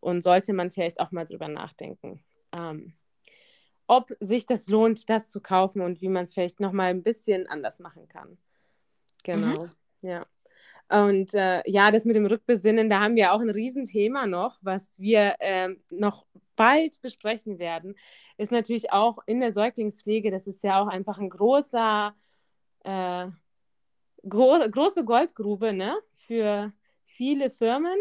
und 0.02 0.22
sollte 0.22 0.52
man 0.54 0.72
vielleicht 0.72 1.00
auch 1.00 1.12
mal 1.12 1.26
drüber 1.26 1.48
nachdenken. 1.48 2.24
Ähm, 2.52 2.94
ob 3.88 4.12
sich 4.20 4.46
das 4.46 4.68
lohnt, 4.68 5.10
das 5.10 5.30
zu 5.30 5.42
kaufen 5.42 5.82
und 5.82 6.02
wie 6.02 6.10
man 6.10 6.26
es 6.26 6.34
vielleicht 6.34 6.60
nochmal 6.60 6.90
ein 6.92 7.04
bisschen 7.04 7.48
anders 7.48 7.80
machen 7.80 8.08
kann. 8.10 8.38
Mhm. 9.34 9.58
Genau, 9.58 9.70
ja. 10.02 10.26
Und 10.90 11.34
äh, 11.36 11.62
ja, 11.70 11.92
das 11.92 12.06
mit 12.06 12.16
dem 12.16 12.26
Rückbesinnen, 12.26 12.90
da 12.90 13.00
haben 13.00 13.16
wir 13.16 13.34
auch 13.34 13.42
ein 13.42 13.50
Riesenthema 13.50 14.26
noch, 14.26 14.58
was 14.62 15.00
wir 15.00 15.36
ähm, 15.40 15.78
noch 15.92 16.26
bald 16.56 17.00
besprechen 17.02 17.60
werden, 17.60 17.96
ist 18.38 18.52
natürlich 18.52 18.92
auch 18.92 19.20
in 19.28 19.40
der 19.40 19.52
Säuglingspflege, 19.52 20.32
das 20.32 20.48
ist 20.48 20.64
ja 20.64 20.82
auch 20.82 20.88
einfach 20.88 21.20
ein 21.20 21.30
großer, 21.30 22.14
äh, 22.84 23.28
gro 24.28 24.60
große 24.72 25.06
Goldgrube, 25.06 25.74
ne, 25.74 25.96
für 26.28 26.74
viele 27.06 27.50
Firmen 27.50 27.98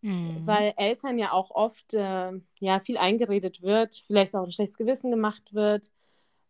Mhm. 0.00 0.46
weil 0.46 0.74
Eltern 0.76 1.18
ja 1.18 1.32
auch 1.32 1.50
oft 1.50 1.94
äh, 1.94 2.32
ja, 2.60 2.80
viel 2.80 2.98
eingeredet 2.98 3.62
wird, 3.62 4.02
vielleicht 4.06 4.34
auch 4.36 4.44
ein 4.44 4.52
schlechtes 4.52 4.76
Gewissen 4.76 5.10
gemacht 5.10 5.52
wird, 5.54 5.90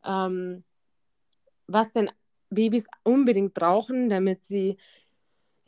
ähm, 0.05 0.65
was 1.67 1.93
denn 1.93 2.11
Babys 2.51 2.87
unbedingt 3.05 3.55
brauchen, 3.55 4.09
damit 4.09 4.45
sie 4.45 4.77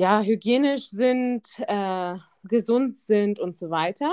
ja 0.00 0.22
hygienisch 0.22 0.88
sind, 0.88 1.46
äh, 1.68 2.14
gesund 2.44 2.96
sind 2.96 3.38
und 3.38 3.54
so 3.54 3.68
weiter. 3.68 4.10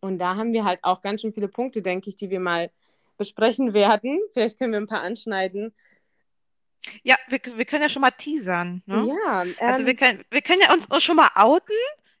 Und 0.00 0.18
da 0.18 0.36
haben 0.36 0.52
wir 0.52 0.64
halt 0.64 0.80
auch 0.82 1.00
ganz 1.00 1.22
schön 1.22 1.32
viele 1.32 1.48
Punkte, 1.48 1.80
denke 1.80 2.10
ich, 2.10 2.16
die 2.16 2.28
wir 2.28 2.38
mal 2.38 2.70
besprechen 3.16 3.72
werden. 3.72 4.20
Vielleicht 4.34 4.58
können 4.58 4.72
wir 4.72 4.80
ein 4.80 4.86
paar 4.86 5.00
anschneiden. 5.00 5.74
Ja, 7.02 7.16
wir, 7.28 7.40
wir 7.56 7.64
können 7.64 7.82
ja 7.82 7.88
schon 7.88 8.02
mal 8.02 8.10
teasern, 8.10 8.82
ne? 8.84 9.16
Ja, 9.24 9.46
Also 9.58 9.86
wir 9.86 9.92
ähm, 9.92 9.98
können, 9.98 10.24
wir 10.30 10.42
können 10.42 10.60
ja 10.60 10.74
uns 10.74 10.86
uns 10.86 11.02
schon 11.02 11.16
mal 11.16 11.30
outen, 11.34 11.74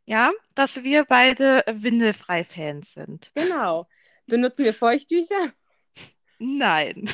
ja, 0.06 0.30
dass 0.54 0.82
wir 0.82 1.04
beide 1.04 1.62
Windelfrei-Fans 1.70 2.94
sind. 2.94 3.30
genau. 3.34 3.86
Benutzen 4.26 4.64
wir 4.64 4.72
Feuchttücher? 4.72 5.52
Nein. 6.38 7.10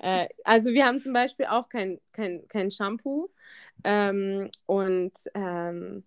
Äh, 0.00 0.28
also 0.44 0.72
wir 0.72 0.86
haben 0.86 1.00
zum 1.00 1.12
Beispiel 1.12 1.46
auch 1.46 1.68
kein, 1.68 2.00
kein, 2.12 2.46
kein 2.48 2.70
Shampoo 2.70 3.30
ähm, 3.84 4.50
und 4.66 5.12
ähm, 5.34 6.04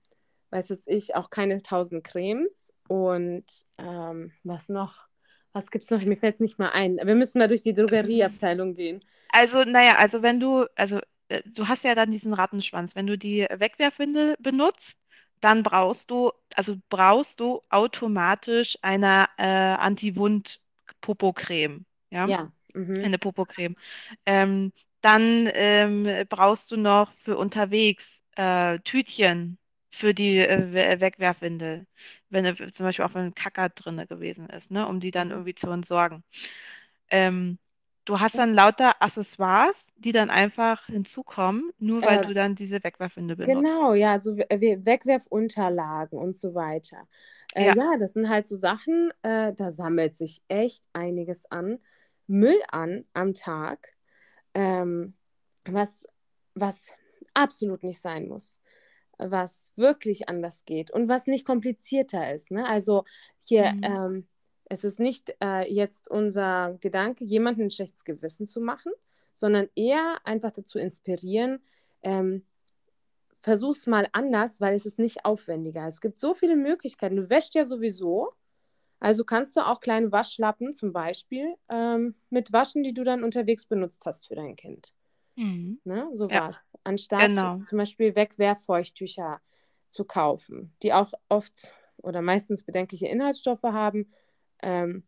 weiß 0.49 0.69
es 0.69 0.87
ich, 0.87 1.15
auch 1.15 1.29
keine 1.29 1.61
tausend 1.61 2.03
Cremes 2.03 2.73
und 2.87 3.45
ähm, 3.77 4.31
was 4.43 4.69
noch? 4.69 5.07
Was 5.51 5.71
gibt 5.71 5.83
es 5.83 5.91
noch? 5.91 6.03
Mir 6.03 6.17
fällt 6.17 6.35
es 6.35 6.41
nicht 6.41 6.59
mal 6.59 6.69
ein. 6.69 6.99
Wir 7.03 7.15
müssen 7.15 7.39
mal 7.39 7.47
durch 7.47 7.63
die 7.63 7.73
Drogerieabteilung 7.73 8.73
gehen. 8.75 9.03
Also, 9.29 9.63
naja, 9.63 9.95
also 9.97 10.21
wenn 10.21 10.39
du, 10.39 10.65
also 10.75 10.99
äh, 11.29 11.41
du 11.45 11.67
hast 11.67 11.83
ja 11.83 11.95
dann 11.95 12.11
diesen 12.11 12.33
Rattenschwanz. 12.33 12.95
Wenn 12.95 13.07
du 13.07 13.17
die 13.17 13.47
Wegwerfwindel 13.49 14.35
benutzt, 14.39 14.97
dann 15.41 15.63
brauchst 15.63 16.11
du, 16.11 16.31
also 16.55 16.75
brauchst 16.89 17.39
du 17.39 17.61
automatisch 17.69 18.77
eine 18.81 19.27
äh, 19.37 19.45
Anti-Wund-Popocreme, 19.45 21.85
ja, 22.11 22.27
Ja. 22.27 22.51
Mhm. 22.75 23.03
eine 23.03 23.17
Popocreme. 23.19 23.75
Ähm, 24.25 24.73
dann 25.01 25.49
ähm, 25.53 26.07
brauchst 26.29 26.71
du 26.71 26.77
noch 26.77 27.13
für 27.23 27.37
unterwegs 27.37 28.21
äh, 28.35 28.79
Tütchen 28.79 29.57
für 29.91 30.13
die 30.13 30.37
äh, 30.39 30.73
We- 30.73 31.01
Wegwerfwindel, 31.01 31.85
wenn 32.29 32.45
äh, 32.45 32.55
zum 32.73 32.85
Beispiel 32.85 33.05
auch 33.05 33.13
wenn 33.15 33.25
ein 33.27 33.35
Kacker 33.35 33.69
drin 33.69 34.03
gewesen 34.09 34.47
ist, 34.49 34.71
ne, 34.71 34.87
um 34.87 34.99
die 34.99 35.11
dann 35.11 35.31
Mhm. 35.31 35.31
irgendwie 35.31 35.55
zu 35.55 35.69
entsorgen. 35.71 36.23
Ähm, 37.11 37.59
du 38.05 38.19
hast 38.19 38.37
dann 38.37 38.53
lauter 38.53 39.01
Accessoires, 39.01 39.77
die 39.97 40.11
dann 40.11 40.29
einfach 40.29 40.85
hinzukommen, 40.87 41.71
nur 41.79 42.05
weil 42.05 42.19
Äh, 42.19 42.21
du 42.21 42.33
dann 42.33 42.55
diese 42.55 42.83
Wegwerfwinde 42.83 43.35
benutzt. 43.37 43.81
genau, 43.81 43.93
ja, 43.93 44.19
so 44.19 44.35
We- 44.37 44.85
Wegwerfunterlagen 44.85 46.17
und 46.17 46.35
so 46.35 46.53
weiter. 46.55 47.07
Äh, 47.51 47.69
Ja, 47.69 47.75
ja, 47.75 47.97
das 47.99 48.13
sind 48.13 48.29
halt 48.29 48.47
so 48.47 48.55
Sachen, 48.55 49.11
äh, 49.23 49.53
da 49.53 49.71
sammelt 49.71 50.15
sich 50.15 50.43
echt 50.47 50.83
einiges 50.93 51.45
an 51.51 51.79
Müll 52.27 52.59
an 52.69 53.05
am 53.13 53.33
Tag. 53.33 53.93
ähm, 54.53 55.15
was, 55.65 56.07
was 56.55 56.87
absolut 57.33 57.83
nicht 57.83 57.99
sein 57.99 58.27
muss, 58.27 58.59
was 59.17 59.71
wirklich 59.75 60.29
anders 60.29 60.65
geht 60.65 60.91
und 60.91 61.07
was 61.07 61.27
nicht 61.27 61.45
komplizierter 61.45 62.33
ist. 62.33 62.51
Ne? 62.51 62.67
Also 62.67 63.05
hier, 63.41 63.73
mhm. 63.73 63.83
ähm, 63.83 64.27
es 64.65 64.83
ist 64.83 64.99
nicht 64.99 65.35
äh, 65.41 65.71
jetzt 65.71 66.09
unser 66.09 66.77
Gedanke, 66.81 67.23
jemandem 67.23 67.67
ein 67.67 67.71
schlechtes 67.71 68.05
Gewissen 68.05 68.47
zu 68.47 68.61
machen, 68.61 68.91
sondern 69.33 69.69
eher 69.75 70.17
einfach 70.23 70.51
dazu 70.51 70.79
inspirieren, 70.79 71.61
ähm, 72.03 72.45
versuch's 73.39 73.87
mal 73.87 74.07
anders, 74.13 74.61
weil 74.61 74.75
es 74.75 74.85
ist 74.85 74.99
nicht 74.99 75.25
aufwendiger. 75.25 75.87
Es 75.87 76.01
gibt 76.01 76.19
so 76.19 76.33
viele 76.33 76.55
Möglichkeiten. 76.55 77.15
Du 77.17 77.29
wäschst 77.29 77.55
ja 77.55 77.65
sowieso. 77.65 78.33
Also 79.03 79.25
kannst 79.25 79.57
du 79.57 79.67
auch 79.67 79.81
kleine 79.81 80.13
Waschlappen 80.13 80.71
zum 80.71 80.93
Beispiel 80.93 81.55
ähm, 81.69 82.15
mit 82.29 82.53
waschen, 82.53 82.83
die 82.83 82.93
du 82.93 83.03
dann 83.03 83.21
unterwegs 83.21 83.65
benutzt 83.65 84.05
hast 84.05 84.27
für 84.29 84.35
dein 84.35 84.55
Kind. 84.55 84.93
Mhm. 85.35 85.81
Ne? 85.83 86.07
Ja, 86.07 86.15
Sowas. 86.15 86.73
Anstatt 86.85 87.31
genau, 87.31 87.59
zum 87.59 87.77
Beispiel 87.79 88.15
Wegwerffeuchttücher 88.15 89.41
zu 89.89 90.05
kaufen, 90.05 90.73
die 90.81 90.93
auch 90.93 91.11
oft 91.27 91.75
oder 91.97 92.21
meistens 92.21 92.63
bedenkliche 92.63 93.07
Inhaltsstoffe 93.07 93.63
haben, 93.63 94.13
ähm, 94.61 95.03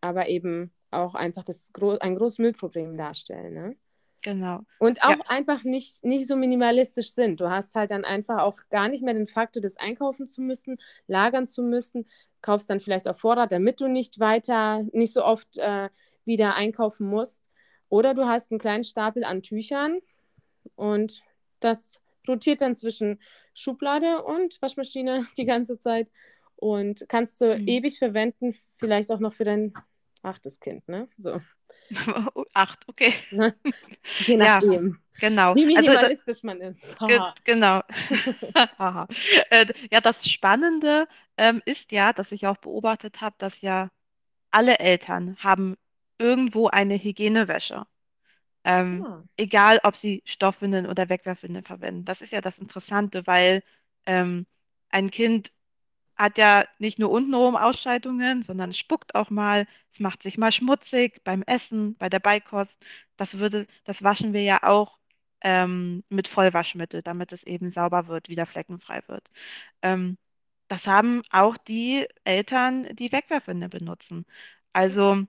aber 0.00 0.28
eben 0.28 0.72
auch 0.92 1.16
einfach 1.16 1.42
das 1.42 1.72
gro 1.72 1.98
ein 1.98 2.14
großes 2.14 2.38
Müllproblem 2.38 2.96
darstellen. 2.96 3.54
Ne? 3.54 3.76
Genau. 4.22 4.60
Und 4.78 4.98
Ja, 4.98 5.08
auch 5.08 5.20
einfach 5.28 5.64
nicht, 5.64 6.04
nicht 6.04 6.26
so 6.26 6.36
minimalistisch 6.36 7.12
sind. 7.12 7.40
Du 7.40 7.50
hast 7.50 7.74
halt 7.74 7.90
dann 7.90 8.04
einfach 8.04 8.38
auch 8.38 8.58
gar 8.70 8.88
nicht 8.88 9.02
mehr 9.02 9.14
den 9.14 9.26
Faktor 9.26 9.60
des 9.60 9.76
Einkaufen 9.76 10.26
zu 10.26 10.40
müssen, 10.40 10.78
lagern 11.06 11.46
zu 11.46 11.62
müssen, 11.62 12.06
kaufst 12.40 12.70
dann 12.70 12.80
vielleicht 12.80 13.08
auf 13.08 13.18
Vorrat, 13.18 13.52
damit 13.52 13.80
du 13.80 13.88
nicht 13.88 14.18
weiter, 14.18 14.84
nicht 14.92 15.12
so 15.12 15.24
oft 15.24 15.58
äh, 15.58 15.88
wieder 16.24 16.54
einkaufen 16.54 17.06
musst. 17.08 17.50
Oder 17.88 18.14
du 18.14 18.26
hast 18.26 18.50
einen 18.50 18.60
kleinen 18.60 18.84
Stapel 18.84 19.24
an 19.24 19.42
Tüchern 19.42 19.98
und 20.76 21.22
das 21.60 22.00
rotiert 22.26 22.60
dann 22.60 22.74
zwischen 22.74 23.20
Schublade 23.54 24.22
und 24.22 24.60
Waschmaschine 24.62 25.26
die 25.36 25.44
ganze 25.44 25.78
Zeit 25.78 26.08
und 26.56 27.04
kannst 27.08 27.40
du 27.40 27.56
mhm. 27.56 27.66
ewig 27.66 27.98
verwenden, 27.98 28.54
vielleicht 28.78 29.10
auch 29.10 29.18
noch 29.18 29.32
für 29.32 29.44
dein 29.44 29.74
achtes 30.22 30.60
Kind, 30.60 30.88
ne? 30.88 31.08
So, 31.16 31.40
Acht, 32.54 32.84
okay. 32.88 33.14
ne? 33.30 33.54
Je 34.18 34.36
Ja, 34.38 34.62
nachdem. 34.62 34.98
genau. 35.18 35.56
Wie 35.56 35.66
Also, 35.74 35.92
minimalistisch 35.94 36.42
man 36.42 36.60
ist. 36.60 36.96
ge 37.06 37.20
genau. 37.44 37.82
Äh, 39.50 39.66
ja, 39.90 40.00
das 40.00 40.28
Spannende 40.28 41.08
ähm, 41.36 41.62
ist 41.64 41.92
ja, 41.92 42.12
dass 42.12 42.32
ich 42.32 42.46
auch 42.46 42.56
beobachtet 42.58 43.20
habe, 43.20 43.36
dass 43.38 43.60
ja 43.60 43.90
alle 44.50 44.78
Eltern 44.80 45.36
haben 45.40 45.76
irgendwo 46.18 46.68
eine 46.68 46.96
Hygienewäsche. 47.02 47.86
Ähm, 48.64 49.06
Ah, 49.06 49.24
egal, 49.36 49.80
ob 49.84 49.96
sie 49.96 50.22
Stoffwindeln 50.26 50.86
oder 50.86 51.08
Wegwerfwindeln 51.08 51.64
verwenden. 51.64 52.04
Das 52.04 52.20
ist 52.22 52.32
ja 52.32 52.40
das 52.40 52.58
Interessante, 52.58 53.26
weil 53.26 53.62
ähm, 54.06 54.46
ein 54.90 55.10
Kind 55.10 55.52
hat 56.22 56.38
ja 56.38 56.64
nicht 56.78 56.98
nur 56.98 57.10
untenrum 57.10 57.56
Ausscheidungen, 57.56 58.42
sondern 58.44 58.72
spuckt 58.72 59.14
auch 59.14 59.30
mal, 59.30 59.66
es 59.92 60.00
macht 60.00 60.22
sich 60.22 60.38
mal 60.38 60.52
schmutzig 60.52 61.22
beim 61.24 61.42
Essen, 61.42 61.96
bei 61.96 62.08
der 62.08 62.20
Beikost. 62.20 62.82
Das 63.16 63.38
würde, 63.38 63.66
das 63.84 64.02
waschen 64.02 64.32
wir 64.32 64.42
ja 64.42 64.62
auch 64.62 64.98
ähm, 65.42 66.04
mit 66.08 66.28
Vollwaschmittel, 66.28 67.02
damit 67.02 67.32
es 67.32 67.42
eben 67.44 67.70
sauber 67.70 68.06
wird, 68.08 68.28
wieder 68.28 68.46
fleckenfrei 68.46 69.02
wird. 69.08 69.30
Ähm, 69.82 70.18
das 70.68 70.86
haben 70.86 71.22
auch 71.30 71.56
die 71.56 72.06
Eltern, 72.24 72.94
die 72.96 73.12
Wegwerfwindel 73.12 73.68
benutzen. 73.68 74.26
Also, 74.72 75.24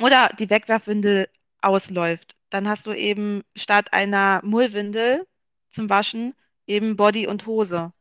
oder 0.00 0.30
die 0.38 0.50
Wegwerfwindel 0.50 1.28
ausläuft. 1.60 2.36
Dann 2.50 2.68
hast 2.68 2.86
du 2.86 2.92
eben 2.92 3.44
statt 3.56 3.92
einer 3.92 4.40
Mullwindel 4.44 5.26
zum 5.70 5.90
Waschen 5.90 6.34
eben 6.66 6.96
Body 6.96 7.26
und 7.26 7.46
Hose 7.46 7.92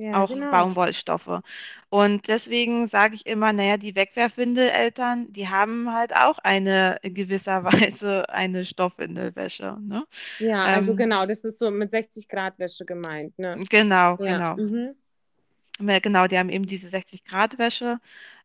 ja, 0.00 0.22
auch 0.22 0.30
genau. 0.30 0.50
Baumwollstoffe. 0.50 1.42
Und 1.90 2.28
deswegen 2.28 2.88
sage 2.88 3.14
ich 3.16 3.26
immer, 3.26 3.52
naja, 3.52 3.76
die 3.76 3.94
Wegwerfwindeleltern, 3.94 5.32
die 5.32 5.48
haben 5.48 5.92
halt 5.94 6.14
auch 6.16 6.38
eine 6.38 6.98
in 7.02 7.14
gewisser 7.14 7.64
Weise 7.64 8.28
eine 8.30 8.64
Stoffwindelwäsche, 8.64 9.76
ne? 9.80 10.04
Ja, 10.38 10.68
also 10.70 10.94
Ähm, 10.94 10.96
genau, 10.96 11.26
das 11.26 11.44
ist 11.44 11.58
so 11.58 11.70
mit 11.70 11.90
60 11.90 12.28
Grad 12.28 12.58
Wäsche 12.58 12.84
gemeint, 12.86 13.38
ne? 13.38 13.62
genau, 13.70 14.18
Ja. 14.18 14.24
genau. 14.24 14.56
Mhm. 14.56 14.94
Genau, 15.78 16.26
die 16.26 16.38
haben 16.38 16.50
eben 16.50 16.66
diese 16.66 16.88
60 16.90 17.24
Grad 17.24 17.58
Wäsche, 17.58 18.00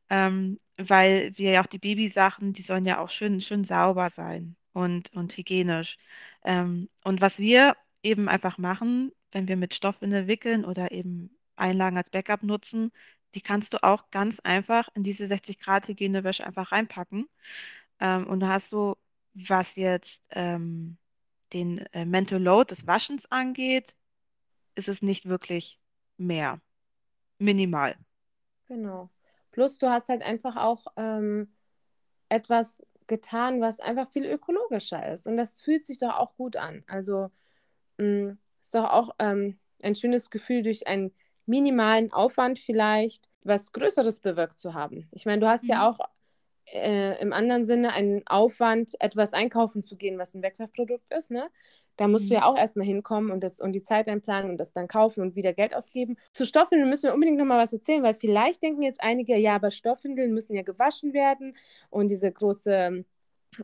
ähm, 0.10 0.60
weil 0.78 1.38
wir 1.38 1.52
ja 1.54 1.62
auch 1.64 1.68
die 1.68 1.80
Babysachen, 1.80 2.54
die 2.54 2.62
sollen 2.64 2.86
ja 2.86 3.00
auch 3.00 3.10
schön, 3.10 3.42
schön 3.42 3.66
sauber 3.66 4.12
sein 4.12 4.56
und, 4.74 5.14
und 5.14 5.36
hygienisch. 5.38 5.98
Ähm, 6.46 6.90
und 7.04 7.22
was 7.22 7.40
wir 7.40 7.76
eben 8.04 8.30
einfach 8.30 8.58
machen, 8.60 9.12
wenn 9.32 9.48
wir 9.50 9.58
mit 9.58 9.74
Stoffwindel 9.76 10.28
wickeln 10.28 10.66
oder 10.66 10.92
eben 10.92 11.35
Einlagen 11.58 11.98
als 11.98 12.10
Backup 12.10 12.44
nutzen, 12.44 12.92
die 13.36 13.42
kannst 13.42 13.74
du 13.74 13.84
auch 13.84 14.10
ganz 14.12 14.40
einfach 14.42 14.90
in 14.96 15.04
diese 15.04 15.28
60 15.28 15.60
Grad 15.60 15.88
Hygienewäsche 15.88 16.46
einfach 16.46 16.72
reinpacken. 16.72 17.28
Ähm, 18.00 18.28
und 18.28 18.40
da 18.42 18.50
hast 18.50 18.72
du, 18.74 18.96
was 19.34 19.76
jetzt 19.76 20.22
ähm, 20.32 20.98
den 21.54 21.80
äh, 21.94 22.06
Mental 22.06 22.42
Load 22.42 22.70
des 22.72 22.88
Waschens 22.88 23.26
angeht, 23.32 23.96
ist 24.76 24.90
es 24.90 25.02
nicht 25.02 25.28
wirklich 25.28 25.80
mehr. 26.18 26.62
Minimal. 27.40 27.98
Genau. 28.68 29.10
Plus 29.52 29.78
du 29.78 29.90
hast 29.90 30.10
halt 30.10 30.24
einfach 30.24 30.56
auch 30.56 30.88
ähm, 30.98 31.54
etwas 32.30 32.86
getan, 33.08 33.62
was 33.62 33.80
einfach 33.80 34.10
viel 34.12 34.26
ökologischer 34.26 35.12
ist. 35.14 35.28
Und 35.28 35.38
das 35.38 35.62
fühlt 35.62 35.86
sich 35.86 36.00
doch 36.00 36.16
auch 36.18 36.36
gut 36.38 36.56
an. 36.58 36.84
Also 36.88 37.32
mh, 37.98 38.38
ist 38.62 38.76
doch 38.76 38.86
auch 38.92 39.12
ähm, 39.20 39.60
ein 39.84 39.96
schönes 39.96 40.32
Gefühl, 40.32 40.64
durch 40.64 40.88
einen 40.88 41.14
minimalen 41.46 42.12
Aufwand 42.12 42.60
vielleicht 42.60 43.30
was 43.44 43.72
Größeres 43.72 44.20
bewirkt 44.22 44.58
zu 44.58 44.74
haben. 44.74 45.08
Ich 45.12 45.26
meine, 45.26 45.42
du 45.42 45.48
hast 45.48 45.68
ja 45.68 45.78
Mhm. 45.78 45.82
auch 45.90 46.00
äh, 46.74 47.22
im 47.22 47.32
anderen 47.34 47.64
Sinne 47.66 47.94
einen 47.94 48.26
Aufwand, 48.28 48.94
etwas 49.00 49.34
einkaufen 49.34 49.84
zu 49.84 49.96
gehen, 49.98 50.18
was 50.18 50.34
ein 50.34 50.42
Wegwerfprodukt 50.42 51.12
ist, 51.12 51.30
ne? 51.32 51.50
Da 51.98 52.08
musst 52.08 52.30
du 52.30 52.34
Mhm. 52.34 52.40
ja 52.40 52.46
auch 52.46 52.58
erstmal 52.58 52.86
hinkommen 52.88 53.32
und, 53.32 53.44
das, 53.44 53.60
und 53.62 53.74
die 53.74 53.84
Zeit 53.84 54.08
einplanen 54.08 54.52
und 54.52 54.58
das 54.58 54.74
dann 54.74 54.88
kaufen 54.88 55.22
und 55.22 55.36
wieder 55.36 55.54
Geld 55.54 55.76
ausgeben. 55.76 56.18
Zu 56.34 56.46
Stoffwindeln 56.46 56.90
müssen 56.90 57.04
wir 57.04 57.14
unbedingt 57.14 57.38
nochmal 57.38 57.62
was 57.62 57.72
erzählen, 57.74 58.04
weil 58.04 58.16
vielleicht 58.16 58.64
denken 58.64 58.82
jetzt 58.82 59.02
einige, 59.02 59.38
ja, 59.38 59.56
aber 59.56 59.72
Stoffwindeln 59.72 60.34
müssen 60.34 60.56
ja 60.56 60.64
gewaschen 60.64 61.14
werden 61.14 61.56
und 61.92 62.10
diese 62.10 62.32
große 62.32 63.06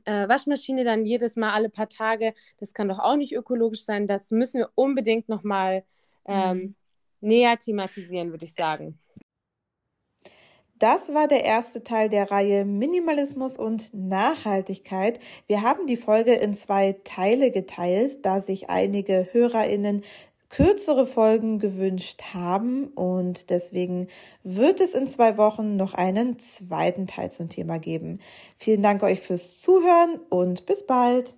äh, 0.05 0.27
Waschmaschine 0.29 0.83
dann 0.83 1.05
jedes 1.05 1.35
Mal 1.35 1.51
alle 1.53 1.69
paar 1.69 1.89
Tage, 1.89 2.33
das 2.59 2.73
kann 2.73 2.87
doch 2.89 2.99
auch 2.99 3.15
nicht 3.17 3.33
ökologisch 3.35 3.83
sein. 3.83 4.07
Das 4.07 4.31
müssen 4.31 4.59
wir 4.61 4.69
unbedingt 4.75 5.27
nochmal 5.29 5.83
ähm, 6.25 6.57
Mhm. 6.63 6.75
Näher 7.21 7.57
thematisieren, 7.57 8.31
würde 8.31 8.45
ich 8.45 8.53
sagen. 8.53 8.99
Das 10.81 11.13
war 11.13 11.27
der 11.27 11.45
erste 11.45 11.83
Teil 11.83 12.09
der 12.09 12.31
Reihe 12.31 12.65
Minimalismus 12.65 13.55
und 13.55 13.93
Nachhaltigkeit. 13.93 15.19
Wir 15.45 15.61
haben 15.61 15.85
die 15.85 15.95
Folge 15.95 16.33
in 16.33 16.55
zwei 16.55 16.95
Teile 17.03 17.51
geteilt, 17.51 18.25
da 18.25 18.41
sich 18.41 18.71
einige 18.71 19.27
Hörerinnen 19.31 20.01
kürzere 20.49 21.05
Folgen 21.05 21.59
gewünscht 21.59 22.21
haben 22.33 22.87
und 22.87 23.51
deswegen 23.51 24.07
wird 24.43 24.81
es 24.81 24.93
in 24.93 25.07
zwei 25.07 25.37
Wochen 25.37 25.77
noch 25.77 25.93
einen 25.93 26.39
zweiten 26.39 27.07
Teil 27.07 27.31
zum 27.31 27.49
Thema 27.49 27.77
geben. 27.77 28.19
Vielen 28.57 28.81
Dank 28.81 29.01
euch 29.03 29.21
fürs 29.21 29.61
Zuhören 29.61 30.19
und 30.29 30.65
bis 30.65 30.85
bald. 30.85 31.35